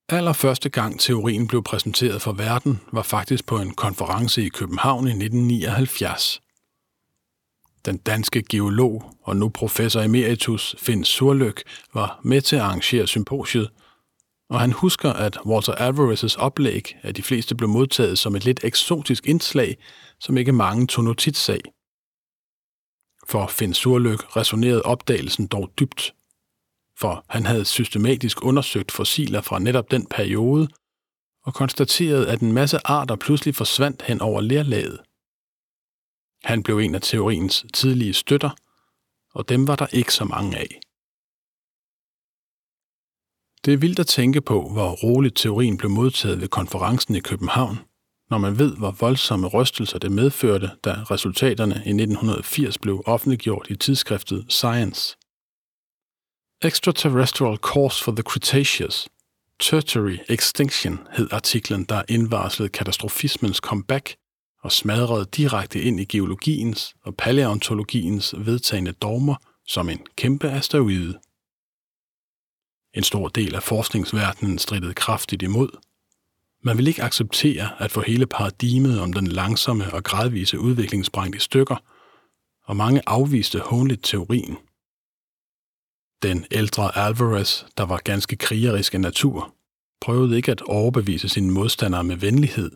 Allerførste 0.09 0.69
gang 0.69 1.01
teorien 1.01 1.47
blev 1.47 1.63
præsenteret 1.63 2.23
for 2.23 2.33
verden, 2.33 2.81
var 2.93 3.03
faktisk 3.03 3.47
på 3.47 3.59
en 3.59 3.75
konference 3.75 4.43
i 4.43 4.49
København 4.49 5.07
i 5.07 5.11
1979. 5.11 6.41
Den 7.85 7.97
danske 7.97 8.43
geolog 8.43 9.17
og 9.23 9.37
nu 9.37 9.49
professor 9.49 10.01
emeritus 10.01 10.77
Finn 10.79 11.05
Surløk 11.05 11.63
var 11.95 12.21
med 12.25 12.41
til 12.41 12.57
at 12.57 12.63
arrangere 12.63 13.07
symposiet, 13.07 13.71
og 14.51 14.61
han 14.61 14.73
husker, 14.73 15.13
at 15.13 15.39
Walter 15.47 15.75
Alvarez's 15.75 16.39
oplæg 16.39 16.97
af 17.03 17.15
de 17.15 17.23
fleste 17.23 17.55
blev 17.55 17.69
modtaget 17.69 18.19
som 18.19 18.37
et 18.37 18.45
lidt 18.45 18.65
eksotisk 18.65 19.27
indslag, 19.27 19.77
som 20.21 20.37
ikke 20.37 20.53
mange 20.53 20.87
tog 20.87 21.05
notits 21.05 21.49
af. 21.49 21.61
For 23.29 23.47
Finn 23.47 23.75
Surløk 23.75 24.37
resonerede 24.37 24.83
opdagelsen 24.83 25.47
dog 25.47 25.71
dybt, 25.79 26.15
for 26.99 27.25
han 27.29 27.47
havde 27.47 27.65
systematisk 27.65 28.45
undersøgt 28.45 28.93
fossiler 28.93 29.41
fra 29.41 29.59
netop 29.59 29.91
den 29.91 30.07
periode 30.07 30.69
og 31.45 31.55
konstateret, 31.55 32.27
at 32.27 32.41
en 32.41 32.53
masse 32.53 32.79
arter 32.85 33.17
pludselig 33.17 33.55
forsvandt 33.55 34.03
hen 34.03 34.21
over 34.21 34.41
lerlaget. 34.41 35.01
Han 36.45 36.63
blev 36.63 36.79
en 36.79 36.95
af 36.95 37.01
teoriens 37.01 37.67
tidlige 37.75 38.15
støtter, 38.15 38.51
og 39.35 39.49
dem 39.49 39.69
var 39.69 39.77
der 39.77 39.87
ikke 39.93 40.15
så 40.15 40.25
mange 40.25 40.59
af. 40.59 40.81
Det 43.65 43.73
er 43.73 43.77
vildt 43.79 43.99
at 43.99 44.07
tænke 44.07 44.41
på, 44.41 44.69
hvor 44.73 44.91
roligt 44.91 45.37
teorien 45.37 45.77
blev 45.77 45.91
modtaget 45.91 46.41
ved 46.41 46.49
konferencen 46.49 47.15
i 47.15 47.21
København, 47.21 47.79
når 48.31 48.39
man 48.39 48.59
ved, 48.59 48.77
hvor 48.77 48.91
voldsomme 48.91 49.47
rystelser 49.47 49.99
det 49.99 50.13
medførte, 50.13 50.71
da 50.85 50.93
resultaterne 50.93 51.75
i 51.75 51.95
1980 52.03 52.79
blev 52.79 53.03
offentliggjort 53.07 53.67
i 53.71 53.77
tidsskriftet 53.77 54.47
Science. 54.49 55.17
Extraterrestrial 56.63 57.57
Course 57.57 58.05
for 58.05 58.13
the 58.13 58.23
Cretaceous 58.23 59.09
Tertiary 59.59 60.19
Extinction 60.29 60.99
hed 61.13 61.33
artiklen, 61.33 61.85
der 61.85 62.03
indvarslede 62.09 62.69
katastrofismens 62.69 63.57
comeback 63.57 64.17
og 64.63 64.73
smadrede 64.73 65.27
direkte 65.37 65.83
ind 65.83 66.01
i 66.01 66.05
geologiens 66.05 66.95
og 67.03 67.17
paleontologiens 67.17 68.35
vedtagende 68.39 68.93
dogmer 68.93 69.35
som 69.67 69.89
en 69.89 70.07
kæmpe 70.17 70.51
asteroide. 70.51 71.21
En 72.95 73.03
stor 73.03 73.29
del 73.29 73.55
af 73.55 73.63
forskningsverdenen 73.63 74.59
strittede 74.59 74.95
kraftigt 74.95 75.43
imod. 75.43 75.69
Man 76.63 76.79
vil 76.79 76.89
ikke 76.89 77.03
acceptere 77.03 77.83
at 77.83 77.91
få 77.91 78.01
hele 78.01 78.27
paradigmet 78.27 79.01
om 79.01 79.13
den 79.13 79.27
langsomme 79.27 79.93
og 79.93 80.05
gradvise 80.05 80.59
udvikling 80.59 81.05
sprængt 81.05 81.37
i 81.37 81.39
stykker, 81.39 81.77
og 82.65 82.77
mange 82.77 83.03
afviste 83.07 83.59
håndligt 83.59 84.05
teorien. 84.05 84.57
Den 86.23 86.47
ældre 86.51 86.97
Alvarez, 86.97 87.65
der 87.77 87.85
var 87.85 88.01
ganske 88.05 88.37
krigerisk 88.37 88.95
af 88.95 89.01
natur, 89.01 89.55
prøvede 90.01 90.37
ikke 90.37 90.51
at 90.53 90.63
overbevise 90.63 91.29
sine 91.29 91.53
modstandere 91.53 92.05
med 92.05 92.17
venlighed, 92.17 92.71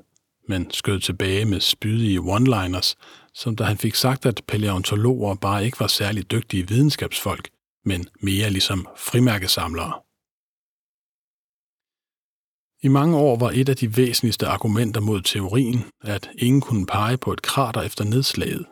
men 0.48 0.70
skød 0.70 1.00
tilbage 1.00 1.44
med 1.44 1.60
spydige 1.60 2.20
one-liners, 2.20 2.94
som 3.34 3.56
da 3.56 3.64
han 3.64 3.78
fik 3.78 3.94
sagt, 3.94 4.26
at 4.26 4.42
paleontologer 4.48 5.34
bare 5.34 5.64
ikke 5.64 5.80
var 5.80 5.86
særlig 5.86 6.30
dygtige 6.30 6.68
videnskabsfolk, 6.68 7.48
men 7.84 8.08
mere 8.20 8.50
ligesom 8.50 8.86
frimærkesamlere. 8.96 9.92
I 12.82 12.88
mange 12.88 13.16
år 13.16 13.36
var 13.38 13.50
et 13.50 13.68
af 13.68 13.76
de 13.76 13.96
væsentligste 13.96 14.46
argumenter 14.46 15.00
mod 15.00 15.22
teorien, 15.22 15.84
at 16.00 16.30
ingen 16.38 16.60
kunne 16.60 16.86
pege 16.86 17.16
på 17.16 17.32
et 17.32 17.42
krater 17.42 17.82
efter 17.82 18.04
nedslaget. 18.04 18.66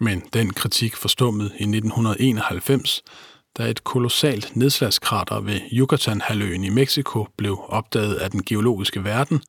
Men 0.00 0.20
den 0.32 0.52
kritik 0.52 0.96
forstummede 0.96 1.48
i 1.48 1.62
1991, 1.62 3.02
da 3.58 3.70
et 3.70 3.84
kolossalt 3.84 4.56
nedslagskrater 4.56 5.40
ved 5.40 5.60
Yucatan-halvøen 5.72 6.64
i 6.64 6.68
Mexico 6.68 7.26
blev 7.36 7.64
opdaget 7.68 8.14
af 8.14 8.30
den 8.30 8.42
geologiske 8.44 9.04
verden 9.04 9.42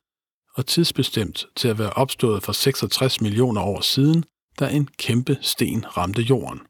og 0.54 0.66
tidsbestemt 0.66 1.46
til 1.56 1.68
at 1.68 1.78
være 1.78 1.90
opstået 1.90 2.42
for 2.42 2.52
66 2.52 3.20
millioner 3.20 3.62
år 3.62 3.80
siden, 3.80 4.24
da 4.58 4.68
en 4.68 4.88
kæmpe 4.98 5.38
sten 5.40 5.96
ramte 5.96 6.22
jorden. 6.22 6.60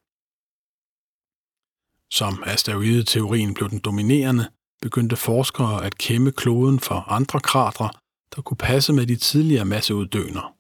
Som 2.10 2.42
asteroideteorien 2.46 3.54
blev 3.54 3.70
den 3.70 3.78
dominerende, 3.78 4.48
begyndte 4.82 5.16
forskere 5.16 5.84
at 5.84 5.98
kæmme 5.98 6.32
kloden 6.32 6.80
for 6.80 6.94
andre 6.94 7.40
kratre, 7.40 7.90
der 8.36 8.42
kunne 8.42 8.56
passe 8.56 8.92
med 8.92 9.06
de 9.06 9.16
tidligere 9.16 9.64
masseuddøner. 9.64 10.54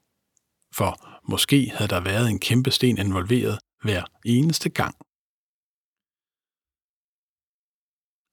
For 0.74 1.20
måske 1.30 1.72
havde 1.74 1.88
der 1.88 2.00
været 2.00 2.30
en 2.30 2.38
kæmpe 2.38 2.70
sten 2.70 2.98
involveret 2.98 3.58
hver 3.82 4.04
eneste 4.24 4.68
gang. 4.68 4.96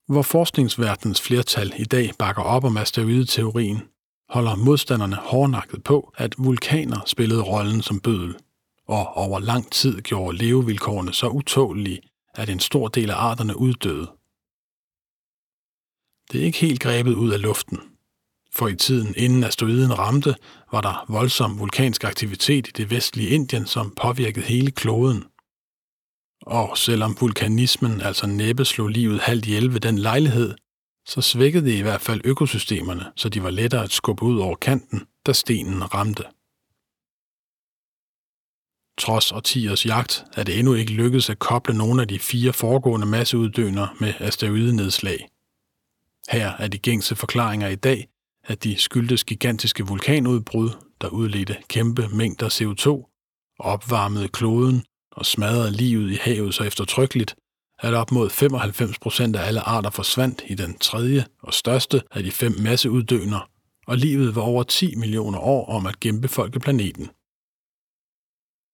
Hvor 0.08 0.22
forskningsverdens 0.22 1.22
flertal 1.22 1.74
i 1.78 1.84
dag 1.84 2.12
bakker 2.20 2.42
op 2.42 2.64
om 2.64 2.78
asteroideteorien, 2.78 3.82
holder 4.30 4.56
modstanderne 4.56 5.16
hårdnakket 5.16 5.84
på, 5.84 6.14
at 6.18 6.36
vulkaner 6.38 7.04
spillede 7.06 7.42
rollen 7.42 7.82
som 7.82 8.00
bødel, 8.00 8.36
og 8.88 9.18
over 9.18 9.40
lang 9.40 9.72
tid 9.72 10.02
gjorde 10.02 10.38
levevilkårene 10.38 11.14
så 11.14 11.28
utålige, 11.28 12.02
at 12.36 12.50
en 12.50 12.60
stor 12.60 12.88
del 12.88 13.10
af 13.10 13.16
arterne 13.16 13.58
uddøde. 13.58 14.12
Det 16.32 16.42
er 16.42 16.46
ikke 16.46 16.58
helt 16.58 16.80
grebet 16.80 17.14
ud 17.14 17.32
af 17.32 17.42
luften, 17.42 17.80
for 18.54 18.68
i 18.68 18.76
tiden 18.76 19.14
inden 19.18 19.44
asteroiden 19.44 20.00
ramte, 20.00 20.36
var 20.72 20.82
der 20.82 21.06
voldsom 21.10 21.60
vulkansk 21.60 22.04
aktivitet 22.04 22.68
i 22.68 22.72
det 22.72 22.92
vestlige 22.92 23.30
Indien, 23.30 23.66
som 23.66 23.94
påvirkede 24.02 24.46
hele 24.46 24.72
kloden. 24.72 25.24
Og 26.46 26.78
selvom 26.78 27.18
vulkanismen 27.22 28.02
altså 28.02 28.28
næppe 28.28 28.66
slog 28.66 28.88
livet 28.88 29.20
halvt 29.22 29.46
ihjel 29.46 29.74
ved 29.74 29.80
den 29.80 29.98
lejlighed, 29.98 30.56
så 31.06 31.22
svækkede 31.22 31.66
det 31.66 31.74
i 31.74 31.82
hvert 31.82 32.02
fald 32.02 32.22
økosystemerne, 32.24 33.06
så 33.16 33.30
de 33.30 33.44
var 33.44 33.50
lettere 33.50 33.84
at 33.84 33.92
skubbe 33.92 34.24
ud 34.24 34.40
over 34.40 34.56
kanten, 34.56 35.02
da 35.26 35.34
stenen 35.34 35.94
ramte. 35.94 36.24
Trods 38.98 39.32
årtiers 39.32 39.86
jagt 39.86 40.24
er 40.34 40.44
det 40.44 40.60
endnu 40.60 40.74
ikke 40.74 40.94
lykkedes 40.94 41.30
at 41.30 41.40
koble 41.40 41.78
nogle 41.78 42.02
af 42.02 42.08
de 42.08 42.20
fire 42.20 42.54
foregående 42.54 43.08
masseuddøner 43.08 43.88
med 44.00 44.14
asteroidenedslag. 44.20 45.30
Her 46.30 46.52
er 46.52 46.68
de 46.68 46.78
gængse 46.78 47.16
forklaringer 47.16 47.68
i 47.68 47.76
dag, 47.76 48.08
at 48.44 48.64
de 48.64 48.78
skyldtes 48.78 49.24
gigantiske 49.24 49.88
vulkanudbrud, 49.88 50.70
der 51.02 51.10
udledte 51.10 51.58
kæmpe 51.68 52.08
mængder 52.08 52.50
CO2, 52.50 52.86
opvarmede 53.60 54.28
kloden 54.28 54.84
og 55.16 55.26
smadrede 55.26 55.72
livet 55.72 56.12
i 56.12 56.16
havet 56.16 56.54
så 56.54 56.64
eftertrykkeligt, 56.64 57.36
at 57.80 57.94
op 57.94 58.12
mod 58.12 58.30
95 58.30 59.00
procent 59.00 59.36
af 59.36 59.48
alle 59.48 59.62
arter 59.62 59.90
forsvandt 59.90 60.42
i 60.48 60.56
den 60.56 60.78
tredje 60.78 61.26
og 61.42 61.54
største 61.54 62.02
af 62.12 62.24
de 62.24 62.32
fem 62.32 62.52
masseuddøner, 62.60 63.50
og 63.88 63.98
livet 63.98 64.36
var 64.36 64.42
over 64.42 64.64
10 64.64 64.96
millioner 64.96 65.40
år 65.40 65.66
om 65.66 65.86
at 65.86 66.00
genbefolke 66.00 66.60
planeten. 66.60 67.10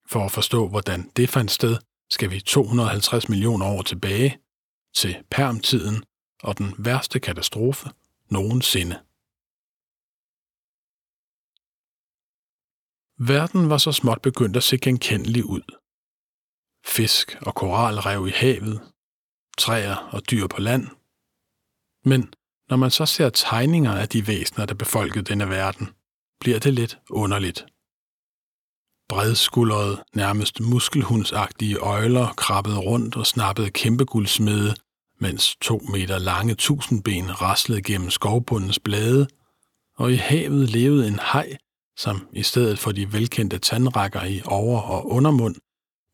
For 0.10 0.26
at 0.26 0.32
forstå, 0.32 0.68
hvordan 0.68 1.12
det 1.16 1.30
fandt 1.30 1.52
sted, 1.52 1.78
skal 2.10 2.32
vi 2.32 2.40
250 2.40 3.30
millioner 3.30 3.66
år 3.66 3.82
tilbage 3.82 4.40
til 4.96 5.18
permtiden 5.32 6.04
og 6.44 6.58
den 6.58 6.74
værste 6.78 7.20
katastrofe 7.20 7.90
nogensinde. 8.30 9.00
Verden 13.22 13.70
var 13.70 13.78
så 13.78 13.92
småt 13.92 14.22
begyndt 14.22 14.58
at 14.58 14.64
se 14.64 14.78
genkendelig 14.78 15.46
ud. 15.46 15.79
Fisk 16.86 17.38
og 17.42 17.56
koralrev 17.56 18.28
i 18.28 18.32
havet, 18.32 18.82
træer 19.58 19.96
og 19.96 20.32
dyr 20.32 20.48
på 20.48 20.62
land. 20.62 20.88
Men 22.06 22.34
når 22.70 22.78
man 22.78 22.92
så 22.92 23.06
ser 23.06 23.30
tegninger 23.30 23.94
af 23.94 24.10
de 24.10 24.28
væsener, 24.28 24.66
der 24.66 24.74
befolkede 24.74 25.24
denne 25.24 25.50
verden, 25.50 25.90
bliver 26.40 26.60
det 26.60 26.74
lidt 26.74 27.00
underligt. 27.10 27.66
Bredskuldrede, 29.10 30.04
nærmest 30.16 30.60
muskelhundsagtige 30.60 31.78
øjler 31.78 32.34
krabbede 32.38 32.80
rundt 32.80 33.16
og 33.16 33.28
snappede 33.28 33.70
kæmpeguldsmede, 33.70 34.76
mens 35.20 35.56
to 35.62 35.78
meter 35.78 36.18
lange 36.20 36.56
tusindben 36.56 37.42
raslede 37.42 37.82
gennem 37.82 38.10
skovbundens 38.10 38.80
blade, 38.80 39.28
og 39.98 40.12
i 40.12 40.16
havet 40.16 40.70
levede 40.70 41.08
en 41.08 41.20
haj, 41.20 41.58
som 41.98 42.28
i 42.34 42.44
stedet 42.44 42.80
for 42.80 42.92
de 42.92 43.14
velkendte 43.14 43.58
tandrækker 43.58 44.24
i 44.24 44.42
over- 44.46 44.82
og 44.82 45.08
undermund, 45.08 45.56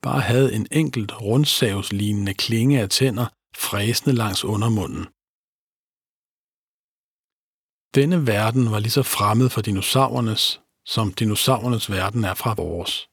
bare 0.06 0.22
havde 0.22 0.54
en 0.54 0.68
enkelt 0.72 1.22
rundsavslignende 1.22 2.34
klinge 2.34 2.82
af 2.82 2.90
tænder, 2.90 3.26
fræsende 3.58 4.16
langs 4.16 4.44
undermunden. 4.44 5.06
Denne 7.96 8.28
verden 8.28 8.72
var 8.72 8.80
lige 8.80 8.92
så 8.92 9.04
fremmed 9.04 9.50
for 9.50 9.62
dinosaurernes, 9.62 10.62
som 10.86 11.14
dinosaurernes 11.14 11.92
verden 11.92 12.24
er 12.24 12.34
fra 12.34 12.54
vores. 12.54 13.10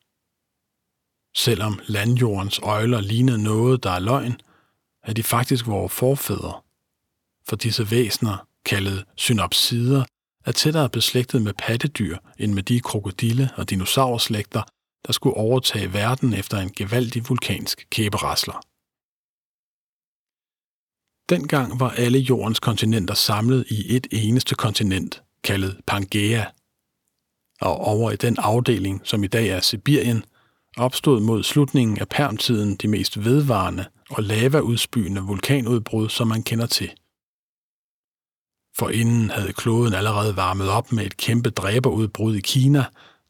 Selvom 1.36 1.80
landjordens 1.86 2.58
øjler 2.58 3.00
lignede 3.00 3.42
noget, 3.42 3.82
der 3.82 3.90
er 3.90 3.98
løgn, 3.98 4.40
er 5.02 5.12
de 5.12 5.22
faktisk 5.22 5.66
vores 5.66 5.92
forfædre. 5.92 6.60
For 7.48 7.56
disse 7.56 7.90
væsener, 7.90 8.46
kaldet 8.64 9.04
synopsider, 9.16 10.04
er 10.44 10.52
tættere 10.52 10.88
beslægtet 10.88 11.42
med 11.42 11.52
pattedyr 11.58 12.16
end 12.38 12.52
med 12.52 12.62
de 12.62 12.80
krokodille- 12.80 13.50
og 13.56 13.70
dinosaurslægter, 13.70 14.62
der 15.06 15.12
skulle 15.12 15.36
overtage 15.36 15.92
verden 15.92 16.34
efter 16.34 16.58
en 16.58 16.72
gevaldig 16.72 17.28
vulkansk 17.28 17.86
kæberasler. 17.90 18.60
Dengang 21.28 21.80
var 21.80 21.90
alle 21.90 22.18
jordens 22.18 22.60
kontinenter 22.60 23.14
samlet 23.14 23.66
i 23.70 23.96
et 23.96 24.06
eneste 24.10 24.54
kontinent, 24.54 25.22
kaldet 25.44 25.80
Pangea. 25.86 26.44
Og 27.60 27.76
over 27.76 28.10
i 28.10 28.16
den 28.16 28.36
afdeling, 28.38 29.00
som 29.04 29.24
i 29.24 29.26
dag 29.26 29.48
er 29.48 29.60
Sibirien, 29.60 30.24
opstod 30.76 31.20
mod 31.20 31.42
slutningen 31.42 31.98
af 31.98 32.08
permtiden 32.08 32.76
de 32.76 32.88
mest 32.88 33.24
vedvarende 33.24 33.84
og 34.10 34.22
lavaudspyende 34.22 35.20
vulkanudbrud, 35.20 36.08
som 36.08 36.28
man 36.28 36.42
kender 36.42 36.66
til. 36.66 36.90
For 38.78 38.88
inden 38.88 39.30
havde 39.30 39.52
kloden 39.52 39.94
allerede 39.94 40.36
varmet 40.36 40.68
op 40.68 40.92
med 40.92 41.06
et 41.06 41.16
kæmpe 41.16 41.50
dræberudbrud 41.50 42.34
i 42.36 42.40
Kina, 42.40 42.84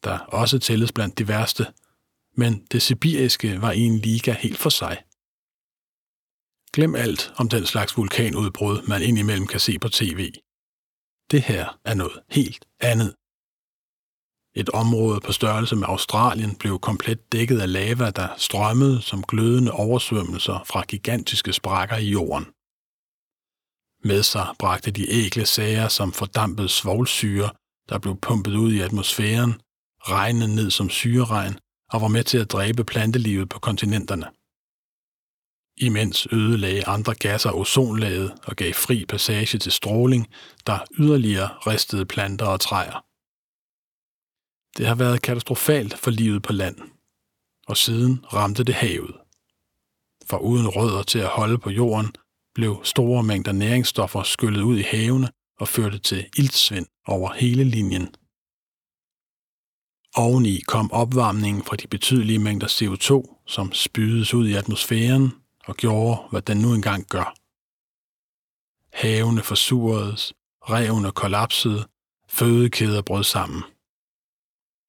der 0.04 0.18
også 0.18 0.58
tælles 0.58 0.92
blandt 0.92 1.18
de 1.18 1.28
værste, 1.28 1.66
men 2.36 2.66
det 2.72 2.82
sibiriske 2.82 3.62
var 3.62 3.72
i 3.72 3.80
en 3.80 3.98
liga 3.98 4.32
helt 4.32 4.58
for 4.58 4.70
sig. 4.70 5.02
Glem 6.72 6.94
alt 6.94 7.32
om 7.36 7.48
den 7.48 7.66
slags 7.66 7.96
vulkanudbrud, 7.96 8.82
man 8.88 9.02
indimellem 9.02 9.46
kan 9.46 9.60
se 9.60 9.78
på 9.78 9.88
tv. 9.88 10.32
Det 11.30 11.42
her 11.42 11.78
er 11.84 11.94
noget 11.94 12.20
helt 12.30 12.64
andet. 12.80 13.14
Et 14.54 14.68
område 14.68 15.20
på 15.20 15.32
størrelse 15.32 15.76
med 15.76 15.86
Australien 15.88 16.56
blev 16.56 16.78
komplet 16.78 17.32
dækket 17.32 17.60
af 17.60 17.72
lava, 17.72 18.10
der 18.10 18.28
strømmede 18.36 19.02
som 19.02 19.22
glødende 19.22 19.72
oversvømmelser 19.72 20.64
fra 20.66 20.82
gigantiske 20.82 21.52
sprækker 21.52 21.96
i 21.96 22.10
jorden. 22.10 22.44
Med 24.08 24.22
sig 24.22 24.46
bragte 24.58 24.90
de 24.90 25.10
ægle 25.10 25.46
sager 25.46 25.88
som 25.88 26.12
fordampet 26.12 26.70
svovlsyre, 26.70 27.50
der 27.88 27.98
blev 27.98 28.16
pumpet 28.16 28.54
ud 28.54 28.72
i 28.72 28.80
atmosfæren, 28.80 29.60
regnede 30.08 30.54
ned 30.54 30.70
som 30.70 30.90
syreregn 30.90 31.58
og 31.92 32.00
var 32.00 32.08
med 32.08 32.24
til 32.24 32.38
at 32.38 32.52
dræbe 32.52 32.84
plantelivet 32.84 33.48
på 33.48 33.58
kontinenterne. 33.58 34.26
Imens 35.76 36.28
ødelagde 36.32 36.88
andre 36.88 37.14
gasser 37.14 37.52
ozonlaget 37.52 38.34
og 38.44 38.56
gav 38.56 38.72
fri 38.72 39.04
passage 39.04 39.58
til 39.58 39.72
stråling, 39.72 40.26
der 40.66 40.78
yderligere 40.98 41.48
ristede 41.48 42.06
planter 42.06 42.46
og 42.46 42.60
træer. 42.60 43.04
Det 44.78 44.86
har 44.86 44.94
været 44.94 45.22
katastrofalt 45.22 45.98
for 45.98 46.10
livet 46.10 46.42
på 46.42 46.52
land, 46.52 46.76
og 47.66 47.76
siden 47.76 48.24
ramte 48.32 48.64
det 48.64 48.74
havet. 48.74 49.14
For 50.26 50.38
uden 50.38 50.68
rødder 50.68 51.02
til 51.02 51.18
at 51.18 51.28
holde 51.28 51.58
på 51.58 51.70
jorden, 51.70 52.12
blev 52.54 52.80
store 52.84 53.22
mængder 53.22 53.52
næringsstoffer 53.52 54.22
skyllet 54.22 54.62
ud 54.62 54.78
i 54.78 54.82
havene 54.82 55.28
og 55.60 55.68
førte 55.68 55.98
til 55.98 56.26
iltsvind 56.36 56.86
over 57.06 57.32
hele 57.32 57.64
linjen. 57.64 58.14
Oveni 60.16 60.61
kom 60.61 60.92
opvarmningen 60.92 61.62
fra 61.64 61.77
de 61.77 61.88
betydelige 61.88 62.38
mængder 62.38 62.66
CO2, 62.66 63.42
som 63.46 63.72
spydes 63.72 64.35
ud 64.35 64.48
i 64.48 64.55
atmosfæren 64.55 65.33
og 65.64 65.77
gjorde, 65.77 66.20
hvad 66.31 66.42
den 66.42 66.57
nu 66.57 66.75
engang 66.75 67.07
gør. 67.09 67.35
Havene 68.92 69.42
forsuredes, 69.42 70.33
revene 70.62 71.12
kollapsede, 71.12 71.88
fødekæder 72.29 73.03
brød 73.03 73.25
sammen. 73.25 73.62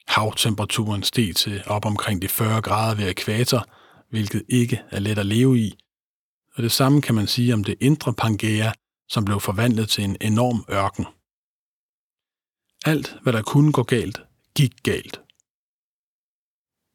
Havtemperaturen 0.08 1.04
steg 1.04 1.36
til 1.36 1.64
op 1.68 1.86
omkring 1.86 2.22
de 2.22 2.28
40 2.28 2.62
grader 2.62 2.96
ved 2.96 3.10
ekvator, 3.10 3.66
hvilket 4.10 4.44
ikke 4.50 4.82
er 4.92 5.00
let 5.00 5.20
at 5.20 5.26
leve 5.26 5.60
i, 5.60 5.74
og 6.56 6.64
det 6.64 6.72
samme 6.72 7.02
kan 7.02 7.16
man 7.16 7.28
sige 7.28 7.54
om 7.54 7.64
det 7.64 7.76
indre 7.80 8.14
Pangea, 8.14 8.72
som 9.08 9.26
blev 9.26 9.40
forvandlet 9.40 9.90
til 9.90 10.04
en 10.04 10.18
enorm 10.22 10.66
ørken. 10.72 11.06
Alt, 12.86 13.18
hvad 13.24 13.34
der 13.34 13.42
kunne 13.42 13.72
gå 13.72 13.84
galt, 13.84 14.22
gik 14.58 14.84
galt. 14.84 15.22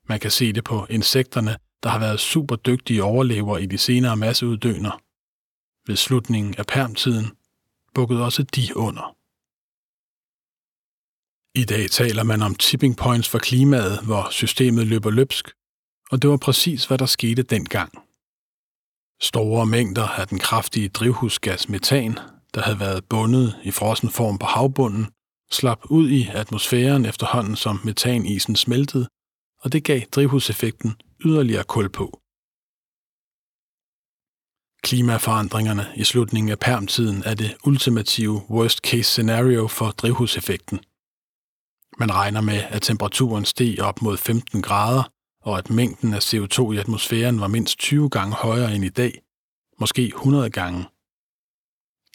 Man 0.08 0.20
kan 0.20 0.30
se 0.30 0.52
det 0.52 0.64
på 0.64 0.86
insekterne, 0.90 1.56
der 1.82 1.88
har 1.88 1.98
været 1.98 2.20
super 2.20 2.56
dygtige 2.56 3.04
overlever 3.04 3.58
i 3.58 3.66
de 3.66 3.78
senere 3.78 4.16
masseuddøner. 4.16 5.02
Ved 5.86 5.96
slutningen 5.96 6.54
af 6.58 6.66
permtiden 6.66 7.26
bukkede 7.94 8.24
også 8.24 8.42
de 8.42 8.76
under. 8.76 9.16
I 11.54 11.64
dag 11.64 11.90
taler 11.90 12.22
man 12.22 12.42
om 12.42 12.54
tipping 12.54 12.96
points 12.96 13.28
for 13.28 13.38
klimaet, 13.38 14.04
hvor 14.04 14.30
systemet 14.30 14.86
løber 14.86 15.10
løbsk, 15.10 15.46
og 16.10 16.22
det 16.22 16.30
var 16.30 16.36
præcis, 16.36 16.86
hvad 16.86 16.98
der 16.98 17.06
skete 17.06 17.42
dengang. 17.42 17.92
Store 19.20 19.66
mængder 19.66 20.08
af 20.08 20.28
den 20.28 20.38
kraftige 20.38 20.88
drivhusgas 20.88 21.68
metan, 21.68 22.18
der 22.54 22.62
havde 22.62 22.80
været 22.80 23.04
bundet 23.04 23.60
i 23.64 23.70
frossen 23.70 24.10
form 24.10 24.38
på 24.38 24.46
havbunden, 24.46 25.06
slap 25.50 25.80
ud 25.90 26.10
i 26.10 26.28
atmosfæren 26.34 27.04
efterhånden 27.04 27.56
som 27.56 27.80
metanisen 27.84 28.56
smeltede, 28.56 29.08
og 29.62 29.72
det 29.72 29.84
gav 29.84 30.00
drivhuseffekten 30.00 30.96
yderligere 31.24 31.64
kul 31.64 31.88
på. 31.88 32.20
Klimaforandringerne 34.82 35.86
i 35.96 36.04
slutningen 36.04 36.50
af 36.50 36.58
permtiden 36.58 37.22
er 37.22 37.34
det 37.34 37.56
ultimative 37.66 38.42
worst 38.50 38.78
case 38.78 39.02
scenario 39.02 39.68
for 39.68 39.90
drivhuseffekten. 39.90 40.78
Man 41.98 42.14
regner 42.14 42.40
med, 42.40 42.62
at 42.68 42.82
temperaturen 42.82 43.44
steg 43.44 43.80
op 43.80 44.02
mod 44.02 44.16
15 44.16 44.62
grader, 44.62 45.02
og 45.42 45.58
at 45.58 45.70
mængden 45.70 46.14
af 46.14 46.18
CO2 46.18 46.72
i 46.72 46.76
atmosfæren 46.76 47.40
var 47.40 47.46
mindst 47.46 47.78
20 47.78 48.10
gange 48.10 48.34
højere 48.34 48.74
end 48.74 48.84
i 48.84 48.88
dag, 48.88 49.22
måske 49.80 50.02
100 50.06 50.50
gange. 50.50 50.84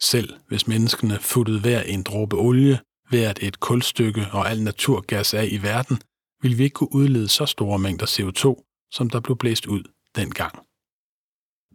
Selv 0.01 0.33
hvis 0.47 0.67
menneskene 0.67 1.19
futtede 1.19 1.59
hver 1.59 1.81
en 1.81 2.03
dråbe 2.03 2.35
olie, 2.35 2.79
hvert 3.13 3.39
et 3.41 3.60
kulstykke 3.60 4.28
og 4.32 4.49
al 4.49 4.62
naturgas 4.62 5.34
af 5.34 5.47
i 5.52 5.58
verden, 5.58 6.02
ville 6.41 6.58
vi 6.58 6.63
ikke 6.63 6.73
kunne 6.73 6.95
udlede 6.95 7.28
så 7.28 7.45
store 7.45 7.80
mængder 7.80 8.06
CO2, 8.06 8.43
som 8.91 9.10
der 9.10 9.19
blev 9.19 9.38
blæst 9.38 9.65
ud 9.65 9.84
dengang. 10.15 10.56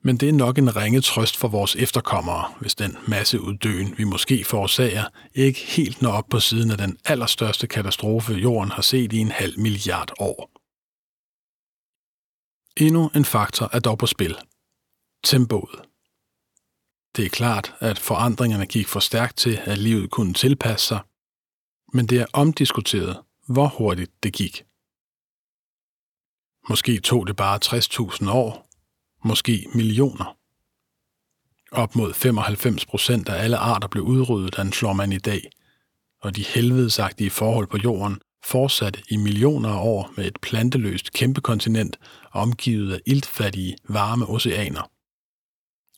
Men 0.04 0.16
det 0.16 0.28
er 0.28 0.32
nok 0.32 0.58
en 0.58 0.76
ringe 0.76 1.00
trøst 1.00 1.36
for 1.36 1.48
vores 1.48 1.76
efterkommere, 1.76 2.54
hvis 2.60 2.74
den 2.74 2.96
masseuddøen, 3.08 3.98
vi 3.98 4.04
måske 4.04 4.44
forårsager, 4.44 5.04
ikke 5.34 5.60
helt 5.60 6.02
når 6.02 6.12
op 6.12 6.28
på 6.30 6.40
siden 6.40 6.70
af 6.70 6.78
den 6.78 6.98
allerstørste 7.04 7.66
katastrofe, 7.66 8.32
jorden 8.32 8.70
har 8.70 8.82
set 8.82 9.12
i 9.12 9.18
en 9.18 9.30
halv 9.30 9.58
milliard 9.58 10.12
år. 10.18 10.50
Endnu 12.84 13.10
en 13.14 13.24
faktor 13.24 13.70
er 13.72 13.80
dog 13.80 13.98
på 13.98 14.06
spil. 14.06 14.36
Tempoet. 15.24 15.80
Det 17.16 17.24
er 17.24 17.28
klart, 17.28 17.74
at 17.80 17.98
forandringerne 17.98 18.66
gik 18.66 18.88
for 18.88 19.00
stærkt 19.00 19.36
til, 19.36 19.60
at 19.64 19.78
livet 19.78 20.10
kunne 20.10 20.34
tilpasse 20.34 20.86
sig, 20.86 21.00
men 21.92 22.06
det 22.06 22.20
er 22.20 22.26
omdiskuteret, 22.32 23.22
hvor 23.48 23.66
hurtigt 23.66 24.22
det 24.22 24.32
gik. 24.32 24.64
Måske 26.68 27.00
tog 27.00 27.26
det 27.26 27.36
bare 27.36 27.60
60.000 27.64 28.30
år, 28.30 28.68
måske 29.24 29.66
millioner. 29.74 30.36
Op 31.72 31.96
mod 31.96 32.14
95 32.14 32.86
procent 32.86 33.28
af 33.28 33.42
alle 33.42 33.56
arter 33.56 33.88
blev 33.88 34.04
udryddet, 34.04 34.58
anslår 34.58 34.92
man 34.92 35.12
i 35.12 35.18
dag, 35.18 35.50
og 36.20 36.36
de 36.36 36.42
helvedesagtige 36.42 37.30
forhold 37.30 37.66
på 37.66 37.76
jorden 37.76 38.20
fortsatte 38.44 39.02
i 39.10 39.16
millioner 39.16 39.68
af 39.68 39.86
år 39.86 40.10
med 40.16 40.26
et 40.26 40.40
planteløst 40.42 41.12
kæmpekontinent 41.12 41.98
omgivet 42.32 42.94
af 42.94 43.00
iltfattige, 43.06 43.76
varme 43.88 44.26
oceaner. 44.26 44.90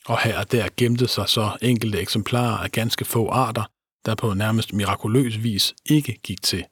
Og 0.06 0.20
her 0.20 0.38
og 0.38 0.52
der 0.52 0.68
gemte 0.76 1.08
sig 1.08 1.28
så 1.28 1.58
enkelte 1.62 2.00
eksemplarer 2.00 2.56
af 2.56 2.70
ganske 2.70 3.04
få 3.04 3.28
arter, 3.28 3.64
der 4.06 4.14
på 4.14 4.34
nærmest 4.34 4.72
mirakuløs 4.72 5.42
vis 5.42 5.74
ikke 5.84 6.20
gik 6.22 6.42
til. 6.42 6.64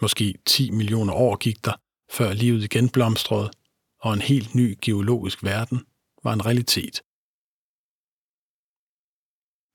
Måske 0.00 0.34
10 0.46 0.70
millioner 0.70 1.12
år 1.14 1.36
gik 1.36 1.64
der, 1.64 1.72
før 2.10 2.32
livet 2.32 2.64
igen 2.64 2.88
blomstrede, 2.88 3.50
og 4.00 4.14
en 4.14 4.20
helt 4.20 4.54
ny 4.54 4.78
geologisk 4.82 5.44
verden 5.44 5.84
var 6.24 6.32
en 6.32 6.46
realitet. 6.46 7.02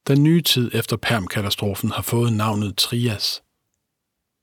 Den 0.07 0.23
nye 0.23 0.41
tid 0.41 0.71
efter 0.73 0.97
Perm-katastrofen 0.97 1.91
har 1.91 2.01
fået 2.01 2.33
navnet 2.33 2.77
Trias. 2.77 3.43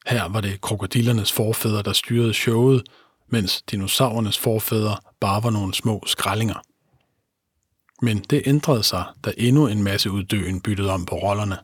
Her 0.06 0.24
var 0.28 0.40
det 0.40 0.60
krokodillernes 0.60 1.32
forfædre, 1.32 1.82
der 1.82 1.92
styrede 1.92 2.34
showet, 2.34 2.82
mens 3.28 3.62
dinosaurernes 3.62 4.38
forfædre 4.38 4.96
bare 5.20 5.42
var 5.42 5.50
nogle 5.50 5.74
små 5.74 6.02
skrællinger. 6.06 6.62
Men 8.02 8.18
det 8.18 8.42
ændrede 8.46 8.82
sig, 8.82 9.04
da 9.24 9.32
endnu 9.38 9.66
en 9.66 9.82
masse 9.82 10.10
uddøen 10.10 10.60
byttede 10.60 10.90
om 10.90 11.06
på 11.06 11.14
rollerne. 11.14 11.58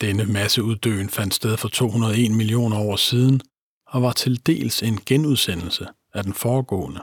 Denne 0.00 0.24
masseuddøen 0.26 1.10
fandt 1.10 1.34
sted 1.34 1.56
for 1.56 1.68
201 1.68 2.30
millioner 2.30 2.78
år 2.78 2.96
siden 2.96 3.40
og 3.86 4.02
var 4.02 4.12
til 4.12 4.46
dels 4.46 4.82
en 4.82 5.00
genudsendelse 5.06 5.86
af 6.14 6.22
den 6.24 6.34
foregående. 6.34 7.00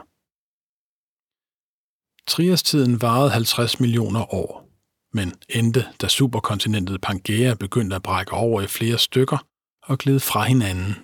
Triastiden 2.26 3.02
varede 3.02 3.30
50 3.30 3.80
millioner 3.80 4.34
år, 4.34 4.68
men 5.12 5.34
endte, 5.48 5.86
da 6.00 6.08
superkontinentet 6.08 7.00
Pangea 7.00 7.54
begyndte 7.54 7.96
at 7.96 8.02
brække 8.02 8.32
over 8.32 8.62
i 8.62 8.66
flere 8.66 8.98
stykker 8.98 9.46
og 9.82 9.98
glide 9.98 10.20
fra 10.20 10.42
hinanden. 10.44 10.94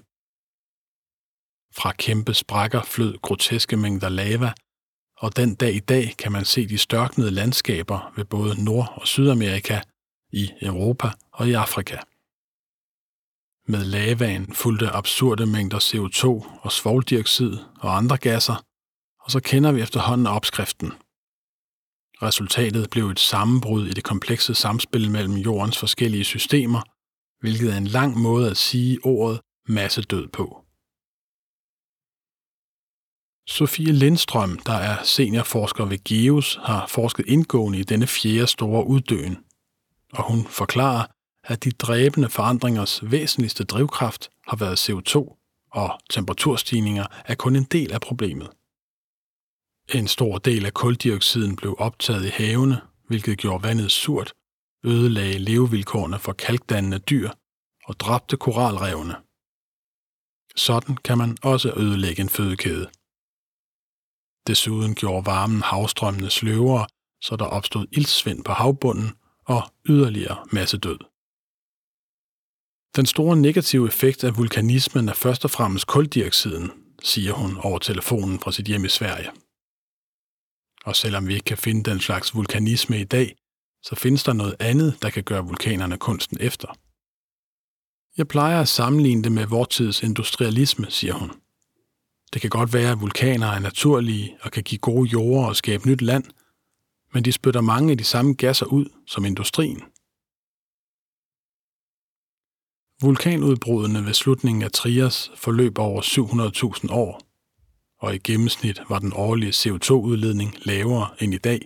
Fra 1.79 1.93
kæmpe 1.93 2.35
sprækker 2.35 2.83
flød 2.83 3.19
groteske 3.19 3.77
mængder 3.77 4.09
lava, 4.09 4.53
og 5.17 5.37
den 5.37 5.55
dag 5.55 5.75
i 5.75 5.81
dag 5.81 6.15
kan 6.19 6.33
man 6.33 6.45
se 6.45 6.69
de 6.69 6.79
størknede 6.79 7.31
landskaber 7.31 8.13
ved 8.17 8.25
både 8.25 8.65
Nord- 8.65 8.93
og 9.01 9.07
Sydamerika, 9.07 9.81
i 10.33 10.51
Europa 10.63 11.09
og 11.33 11.49
i 11.49 11.53
Afrika. 11.53 11.97
Med 13.67 13.85
lavaen 13.85 14.55
fulgte 14.55 14.91
absurde 14.91 15.47
mængder 15.47 15.79
CO2 15.79 16.27
og 16.63 16.73
svovldioxid 16.73 17.53
og 17.81 17.97
andre 17.97 18.17
gasser, 18.17 18.65
og 19.21 19.31
så 19.31 19.41
kender 19.41 19.73
vi 19.73 19.81
efterhånden 19.81 20.27
opskriften. 20.27 20.93
Resultatet 22.23 22.91
blev 22.91 23.07
et 23.09 23.21
sammenbrud 23.21 23.87
i 23.87 23.93
det 23.93 24.05
komplekse 24.05 24.55
samspil 24.55 25.11
mellem 25.11 25.35
jordens 25.35 25.79
forskellige 25.79 26.25
systemer, 26.25 26.83
hvilket 27.41 27.73
er 27.73 27.77
en 27.77 27.87
lang 27.87 28.19
måde 28.19 28.51
at 28.51 28.57
sige 28.57 28.99
ordet 29.05 29.41
massedød 29.69 30.29
på. 30.29 30.65
Sofie 33.47 33.93
Lindstrøm, 33.93 34.59
der 34.59 34.73
er 34.73 35.03
seniorforsker 35.03 35.85
ved 35.85 35.99
GEOS, 36.05 36.59
har 36.63 36.87
forsket 36.87 37.27
indgående 37.27 37.79
i 37.79 37.83
denne 37.83 38.07
fjerde 38.07 38.47
store 38.47 38.87
uddøen, 38.87 39.45
og 40.13 40.29
hun 40.29 40.47
forklarer, 40.47 41.07
at 41.45 41.65
de 41.65 41.71
dræbende 41.71 42.29
forandringers 42.29 43.11
væsentligste 43.11 43.65
drivkraft 43.65 44.31
har 44.49 44.57
været 44.57 44.91
CO2, 44.91 45.37
og 45.73 46.01
temperaturstigninger 46.11 47.07
er 47.25 47.35
kun 47.35 47.57
en 47.57 47.65
del 47.65 47.93
af 47.93 48.01
problemet. 48.01 48.51
En 49.95 50.09
stor 50.09 50.39
del 50.39 50.67
af 50.67 50.75
kuldioxiden 50.75 51.57
blev 51.57 51.77
optaget 51.79 52.25
i 52.25 52.29
havene, 52.29 52.81
hvilket 53.07 53.39
gjorde 53.39 53.63
vandet 53.63 53.91
surt, 53.91 54.33
ødelagde 54.85 55.39
levevilkårene 55.39 56.19
for 56.19 56.33
kalkdannende 56.33 56.99
dyr 56.99 57.31
og 57.85 58.01
dræbte 58.01 58.37
koralrevene. 58.37 59.17
Sådan 60.57 60.97
kan 60.97 61.19
man 61.19 61.37
også 61.43 61.73
ødelægge 61.77 62.23
en 62.23 62.29
fødekæde. 62.29 62.91
Desuden 64.47 64.95
gjorde 64.95 65.27
varmen 65.27 65.63
havstrømmene 65.63 66.31
sløvere, 66.31 66.87
så 67.23 67.37
der 67.37 67.45
opstod 67.45 67.87
ildsvind 67.93 68.45
på 68.45 68.53
havbunden 68.53 69.13
og 69.55 69.63
yderligere 69.89 70.47
massedød. 70.53 70.99
Den 72.97 73.07
store 73.07 73.37
negative 73.37 73.87
effekt 73.87 74.25
af 74.25 74.37
vulkanismen 74.37 75.09
er 75.09 75.15
først 75.15 75.45
og 75.45 75.51
fremmest 75.51 75.87
kuldioxiden, 75.87 76.71
siger 77.03 77.33
hun 77.33 77.59
over 77.59 77.79
telefonen 77.79 78.39
fra 78.39 78.53
sit 78.53 78.67
hjem 78.67 78.85
i 78.85 78.89
Sverige. 78.89 79.31
Og 80.85 80.97
selvom 80.97 81.29
vi 81.29 81.35
ikke 81.35 81.45
kan 81.45 81.59
finde 81.59 81.91
den 81.91 82.01
slags 82.01 82.35
vulkanisme 82.35 83.01
i 83.01 83.05
dag, 83.05 83.37
så 83.83 83.97
findes 83.97 84.25
der 84.25 84.33
noget 84.33 84.57
andet, 84.61 84.99
der 85.03 85.11
kan 85.11 85.25
gøre 85.25 85.45
vulkanerne 85.45 85.99
kunsten 85.99 86.39
efter. 86.41 86.69
Jeg 88.17 88.29
plejer 88.29 88.61
at 88.61 88.69
sammenligne 88.69 89.23
det 89.23 89.33
med 89.33 89.47
vortids 89.47 90.03
industrialisme, 90.03 90.87
siger 90.91 91.15
hun. 91.15 91.31
Det 92.33 92.41
kan 92.41 92.51
godt 92.51 92.73
være, 92.73 92.93
at 92.93 93.01
vulkaner 93.01 93.47
er 93.47 93.59
naturlige 93.59 94.37
og 94.43 94.51
kan 94.51 94.63
give 94.63 94.79
gode 94.79 95.09
jorder 95.11 95.49
og 95.49 95.57
skabe 95.57 95.89
nyt 95.89 96.03
land, 96.03 96.25
men 97.15 97.25
de 97.25 97.33
spytter 97.33 97.61
mange 97.61 97.91
af 97.91 97.99
de 97.99 98.05
samme 98.05 98.35
gasser 98.35 98.67
ud 98.67 98.87
som 99.07 99.25
industrien. 99.25 99.83
Vulkanudbrudene 103.03 104.07
ved 104.07 104.15
slutningen 104.15 104.63
af 104.63 104.73
Trias 104.73 105.31
forløb 105.37 105.79
over 105.79 106.03
700.000 106.03 106.93
år, 106.93 107.21
og 107.99 108.15
i 108.15 108.19
gennemsnit 108.19 108.81
var 108.89 108.99
den 108.99 109.13
årlige 109.15 109.53
CO2-udledning 109.53 110.67
lavere 110.67 111.09
end 111.19 111.35
i 111.35 111.39
dag. 111.39 111.61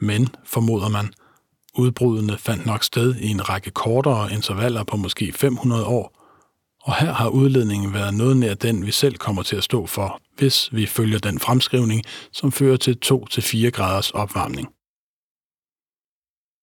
Men, 0.00 0.28
formoder 0.44 0.88
man, 0.88 1.14
udbrudene 1.74 2.38
fandt 2.38 2.66
nok 2.66 2.84
sted 2.84 3.14
i 3.16 3.26
en 3.26 3.48
række 3.48 3.70
kortere 3.70 4.32
intervaller 4.32 4.84
på 4.84 4.96
måske 4.96 5.32
500 5.32 5.86
år, 5.86 6.17
og 6.88 6.96
her 6.96 7.12
har 7.12 7.28
udledningen 7.28 7.94
været 7.94 8.14
noget 8.14 8.36
nær 8.36 8.54
den, 8.54 8.86
vi 8.86 8.92
selv 8.92 9.14
kommer 9.14 9.42
til 9.42 9.56
at 9.56 9.64
stå 9.64 9.86
for, 9.86 10.20
hvis 10.38 10.74
vi 10.74 10.86
følger 10.86 11.18
den 11.18 11.38
fremskrivning, 11.38 12.02
som 12.32 12.52
fører 12.52 12.76
til 12.76 12.98
2-4 13.04 13.70
graders 13.70 14.10
opvarmning. 14.10 14.68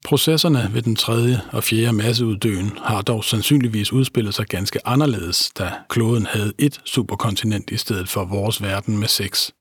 Processerne 0.05 0.73
ved 0.73 0.81
den 0.81 0.95
tredje 0.95 1.41
og 1.51 1.63
fjerde 1.63 1.93
masseuddøen 1.93 2.77
har 2.77 3.01
dog 3.01 3.23
sandsynligvis 3.23 3.93
udspillet 3.93 4.33
sig 4.33 4.47
ganske 4.47 4.87
anderledes, 4.87 5.49
da 5.49 5.73
kloden 5.89 6.25
havde 6.25 6.53
et 6.57 6.81
superkontinent 6.85 7.69
i 7.69 7.77
stedet 7.77 8.09
for 8.09 8.25
vores 8.25 8.61
verden 8.61 8.97
med 8.97 9.07
seks. 9.07 9.51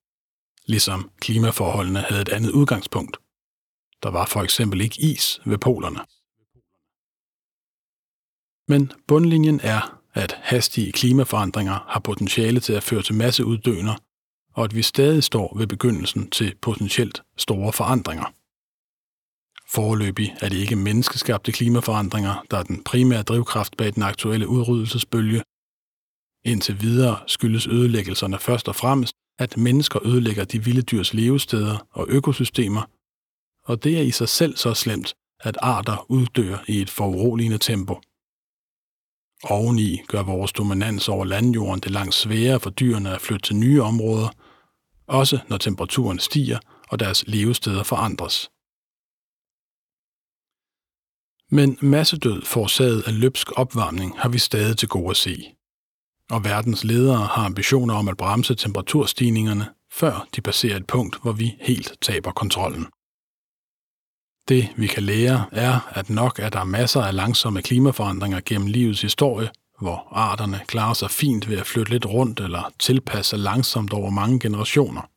Ligesom 0.67 1.11
klimaforholdene 1.21 2.01
havde 2.01 2.23
et 2.23 2.29
andet 2.29 2.51
udgangspunkt. 2.51 3.17
Der 4.03 4.11
var 4.11 4.27
for 4.27 4.43
eksempel 4.43 4.81
ikke 4.81 5.01
is 5.01 5.41
ved 5.45 5.59
polerne. 5.59 6.01
Men 8.69 8.93
bundlinjen 9.09 9.61
er, 9.63 10.04
at 10.15 10.39
hastige 10.43 10.93
klimaforandringer 10.93 11.85
har 11.89 12.01
potentiale 12.01 12.61
til 12.61 12.73
at 12.73 12.83
føre 12.83 13.03
til 13.03 13.15
masseuddøner, 13.15 13.95
og 14.55 14.65
at 14.65 14.75
vi 14.75 14.83
stadig 14.83 15.25
står 15.25 15.59
ved 15.59 15.67
begyndelsen 15.67 16.31
til 16.31 16.55
potentielt 16.63 17.23
store 17.37 17.73
forandringer. 17.73 18.33
Foreløbig 19.69 20.35
er 20.41 20.49
det 20.49 20.57
ikke 20.57 20.77
menneskeskabte 20.77 21.53
klimaforandringer, 21.53 22.45
der 22.51 22.59
er 22.59 22.63
den 22.63 22.85
primære 22.85 23.23
drivkraft 23.23 23.77
bag 23.77 23.95
den 23.95 24.03
aktuelle 24.03 24.49
udryddelsesbølge. 24.49 25.43
Indtil 26.45 26.81
videre 26.81 27.19
skyldes 27.27 27.67
ødelæggelserne 27.67 28.39
først 28.39 28.69
og 28.69 28.77
fremmest, 28.77 29.15
at 29.39 29.57
mennesker 29.57 30.07
ødelægger 30.07 30.45
de 30.45 30.65
vilde 30.65 30.83
dyrs 30.83 31.15
levesteder 31.15 31.87
og 31.91 32.07
økosystemer, 32.09 32.83
og 33.65 33.85
det 33.85 33.99
er 33.99 34.03
i 34.03 34.11
sig 34.11 34.29
selv 34.29 34.57
så 34.57 34.75
slemt, 34.75 35.15
at 35.41 35.57
arter 35.63 36.07
uddør 36.09 36.65
i 36.69 36.81
et 36.81 36.91
foruroligende 36.91 37.59
tempo. 37.59 38.01
Oveni 39.43 40.01
gør 40.09 40.23
vores 40.23 40.53
dominans 40.53 41.09
over 41.09 41.25
landjorden 41.25 41.81
det 41.81 41.91
langt 41.91 42.15
sværere 42.15 42.61
for 42.61 42.71
dyrene 42.71 43.15
at 43.15 43.21
flytte 43.21 43.47
til 43.47 43.57
nye 43.57 43.83
områder, 43.83 44.29
også 45.07 45.39
når 45.49 45.57
temperaturen 45.57 46.19
stiger 46.19 46.59
og 46.89 46.99
deres 46.99 47.25
levesteder 47.27 47.83
forandres. 47.83 48.51
Men 51.51 51.79
massedød 51.81 52.43
forårsaget 52.43 53.03
af 53.07 53.21
løbsk 53.21 53.53
opvarmning 53.57 54.19
har 54.19 54.29
vi 54.29 54.39
stadig 54.39 54.77
til 54.79 54.89
gode 54.89 55.11
at 55.11 55.17
se. 55.17 55.55
Og 56.31 56.45
verdens 56.45 56.85
ledere 56.85 57.27
har 57.27 57.45
ambitioner 57.45 57.95
om 57.95 58.09
at 58.09 58.17
bremse 58.17 58.55
temperaturstigningerne, 58.55 59.67
før 59.93 60.29
de 60.37 60.41
passerer 60.41 60.77
et 60.77 60.87
punkt, 60.87 61.23
hvor 61.23 61.33
vi 61.33 61.57
helt 61.61 61.93
taber 62.01 62.33
kontrollen. 62.33 62.87
Det 64.49 64.69
vi 64.77 64.87
kan 64.87 65.03
lære 65.03 65.47
er, 65.53 65.99
at 65.99 66.11
nok 66.11 66.39
er 66.39 66.49
der 66.49 66.65
masser 66.65 67.03
af 67.03 67.15
langsomme 67.15 67.63
klimaforandringer 67.63 68.41
gennem 68.47 68.67
livets 68.67 69.03
historie, 69.03 69.51
hvor 69.81 70.09
arterne 70.11 70.61
klarer 70.67 70.95
sig 70.95 71.11
fint 71.11 71.49
ved 71.49 71.59
at 71.59 71.67
flytte 71.67 71.93
lidt 71.93 72.07
rundt 72.07 72.41
eller 72.41 72.73
tilpasse 72.79 73.31
sig 73.31 73.39
langsomt 73.39 73.93
over 73.93 74.11
mange 74.11 74.41
generationer. 74.41 75.11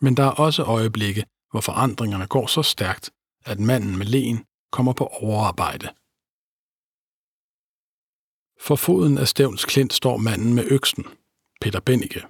Men 0.00 0.16
der 0.16 0.24
er 0.24 0.30
også 0.30 0.62
øjeblikke, 0.62 1.24
hvor 1.50 1.60
forandringerne 1.60 2.26
går 2.26 2.46
så 2.46 2.62
stærkt, 2.62 3.10
at 3.44 3.60
manden 3.60 3.98
med 3.98 4.06
len 4.06 4.44
kommer 4.72 4.92
på 4.92 5.06
overarbejde. 5.06 5.88
For 8.60 8.76
foden 8.76 9.18
af 9.18 9.28
Stævns 9.28 9.64
Klint 9.64 9.92
står 9.92 10.16
manden 10.16 10.54
med 10.54 10.64
øksen, 10.70 11.04
Peter 11.60 11.80
Bennike, 11.80 12.22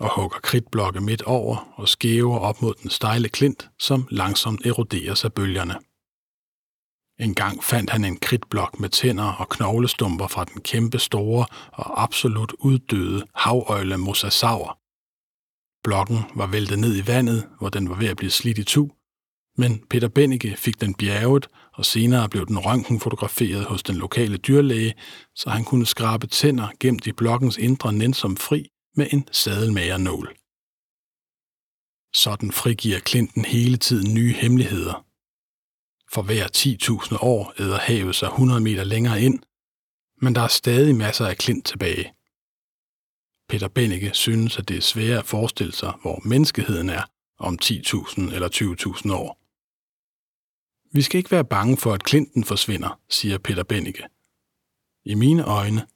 og 0.00 0.14
hugger 0.14 0.38
kridtblokke 0.42 1.00
midt 1.00 1.22
over 1.22 1.72
og 1.76 1.88
skæver 1.88 2.38
op 2.38 2.62
mod 2.62 2.74
den 2.82 2.90
stejle 2.90 3.28
klint, 3.28 3.70
som 3.78 4.06
langsomt 4.10 4.66
eroderes 4.66 5.24
af 5.24 5.32
bølgerne. 5.32 5.74
En 7.20 7.34
gang 7.34 7.64
fandt 7.64 7.90
han 7.90 8.04
en 8.04 8.16
kridtblok 8.16 8.80
med 8.80 8.88
tænder 8.88 9.32
og 9.32 9.48
knoglestumper 9.48 10.26
fra 10.26 10.44
den 10.44 10.60
kæmpe 10.60 10.98
store 10.98 11.46
og 11.72 12.02
absolut 12.02 12.52
uddøde 12.58 13.26
havøjle 13.34 13.96
mosasaur. 13.96 14.78
Blokken 15.84 16.18
var 16.34 16.46
væltet 16.46 16.78
ned 16.78 16.96
i 16.96 17.06
vandet, 17.06 17.48
hvor 17.58 17.68
den 17.68 17.88
var 17.88 17.94
ved 17.94 18.08
at 18.08 18.16
blive 18.16 18.30
slidt 18.30 18.58
i 18.58 18.64
tu, 18.64 18.88
men 19.56 19.82
Peter 19.90 20.08
Bennike 20.08 20.56
fik 20.56 20.80
den 20.80 20.94
bjerget, 20.94 21.48
og 21.74 21.84
senere 21.84 22.28
blev 22.28 22.46
den 22.46 22.58
røntgenfotograferet 22.58 23.64
hos 23.64 23.82
den 23.82 23.96
lokale 23.96 24.36
dyrlæge, 24.36 24.94
så 25.34 25.50
han 25.50 25.64
kunne 25.64 25.86
skrabe 25.86 26.26
tænder 26.26 26.68
gemt 26.80 27.06
i 27.06 27.12
blokkens 27.12 27.56
indre 27.56 27.92
nænsom 27.92 28.36
fri 28.36 28.70
med 28.96 29.06
en 29.12 29.28
sadelmagernål. 29.32 30.36
Sådan 32.14 32.52
frigiver 32.52 33.00
Clinton 33.00 33.44
hele 33.44 33.76
tiden 33.76 34.14
nye 34.14 34.32
hemmeligheder. 34.32 35.06
For 36.12 36.22
hver 36.22 36.46
10.000 36.56 37.24
år 37.24 37.54
æder 37.60 37.78
havet 37.78 38.14
sig 38.14 38.26
100 38.26 38.60
meter 38.60 38.84
længere 38.84 39.22
ind, 39.22 39.38
men 40.22 40.34
der 40.34 40.40
er 40.40 40.48
stadig 40.48 40.96
masser 40.96 41.26
af 41.26 41.36
klint 41.36 41.66
tilbage. 41.66 42.14
Peter 43.48 43.68
Bennike 43.68 44.10
synes, 44.14 44.58
at 44.58 44.68
det 44.68 44.76
er 44.76 44.80
svært 44.80 45.18
at 45.18 45.26
forestille 45.26 45.72
sig, 45.72 45.92
hvor 46.02 46.20
menneskeheden 46.24 46.88
er 46.88 47.02
om 47.38 47.58
10.000 47.62 48.34
eller 48.34 48.48
20.000 48.48 49.12
år. 49.12 49.40
Vi 50.92 51.02
skal 51.02 51.18
ikke 51.18 51.30
være 51.30 51.44
bange 51.44 51.76
for, 51.76 51.92
at 51.92 52.04
klinten 52.04 52.44
forsvinder, 52.44 53.00
siger 53.08 53.38
Peter 53.38 53.64
Bennike. 53.64 54.04
I 55.04 55.14
mine 55.14 55.44
øjne 55.44 55.86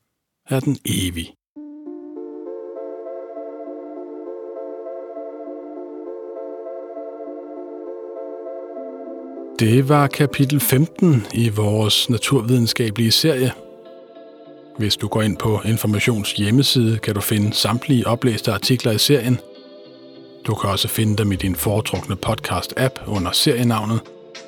er 0.47 0.61
den 0.61 0.79
evig. 0.85 1.35
Det 9.59 9.89
var 9.89 10.07
kapitel 10.07 10.61
15 10.61 11.27
i 11.35 11.49
vores 11.49 12.11
naturvidenskabelige 12.11 13.11
serie. 13.11 13.53
Hvis 14.79 14.97
du 14.97 15.09
går 15.09 15.23
ind 15.23 15.37
på 15.37 15.61
Informations 15.65 16.33
hjemmeside, 16.33 16.99
kan 16.99 17.15
du 17.15 17.21
finde 17.21 17.55
samtlige 17.55 18.07
oplæste 18.07 18.53
artikler 18.53 18.93
i 18.93 18.99
serien. 18.99 19.39
Du 20.47 20.55
kan 20.55 20.71
også 20.71 20.89
finde 20.89 21.17
dem 21.17 21.33
i 21.33 21.37
din 21.37 21.55
foretrukne 21.55 22.17
podcast-app 22.27 23.07
under 23.07 23.33
serienavnet 23.33 24.01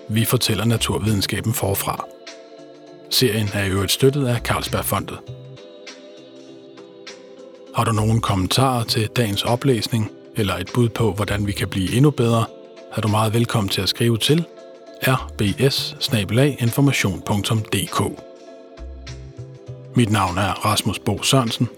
Vi 0.09 0.25
fortæller 0.25 0.65
naturvidenskaben 0.65 1.53
forfra. 1.53 2.05
Serien 3.11 3.49
er 3.55 3.65
i 3.65 3.71
øvrigt 3.71 3.93
støttet 3.93 4.27
af 4.27 4.41
Carlsbergfondet. 4.41 5.19
Har 7.75 7.85
du 7.85 7.93
nogen 7.93 8.21
kommentarer 8.21 8.85
til 8.85 9.09
dagens 9.09 9.43
oplæsning, 9.43 10.11
eller 10.37 10.55
et 10.55 10.71
bud 10.75 10.89
på, 10.89 11.13
hvordan 11.13 11.47
vi 11.47 11.53
kan 11.53 11.69
blive 11.69 11.97
endnu 11.97 12.11
bedre, 12.11 12.45
er 12.97 13.01
du 13.01 13.09
meget 13.09 13.35
velkommen 13.35 13.69
til 13.69 13.81
at 13.81 13.89
skrive 13.89 14.19
til 14.19 14.45
rbs 15.03 15.97
Mit 19.95 20.11
navn 20.11 20.39
er 20.39 20.65
Rasmus 20.65 20.99
Bo 20.99 21.23
Sørensen. 21.23 21.69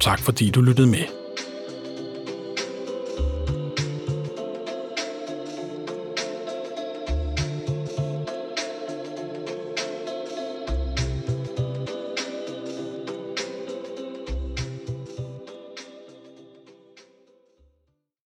Tak 0.00 0.20
fordi 0.20 0.50
du 0.50 0.60
lyttede 0.60 0.86
med. 0.86 1.15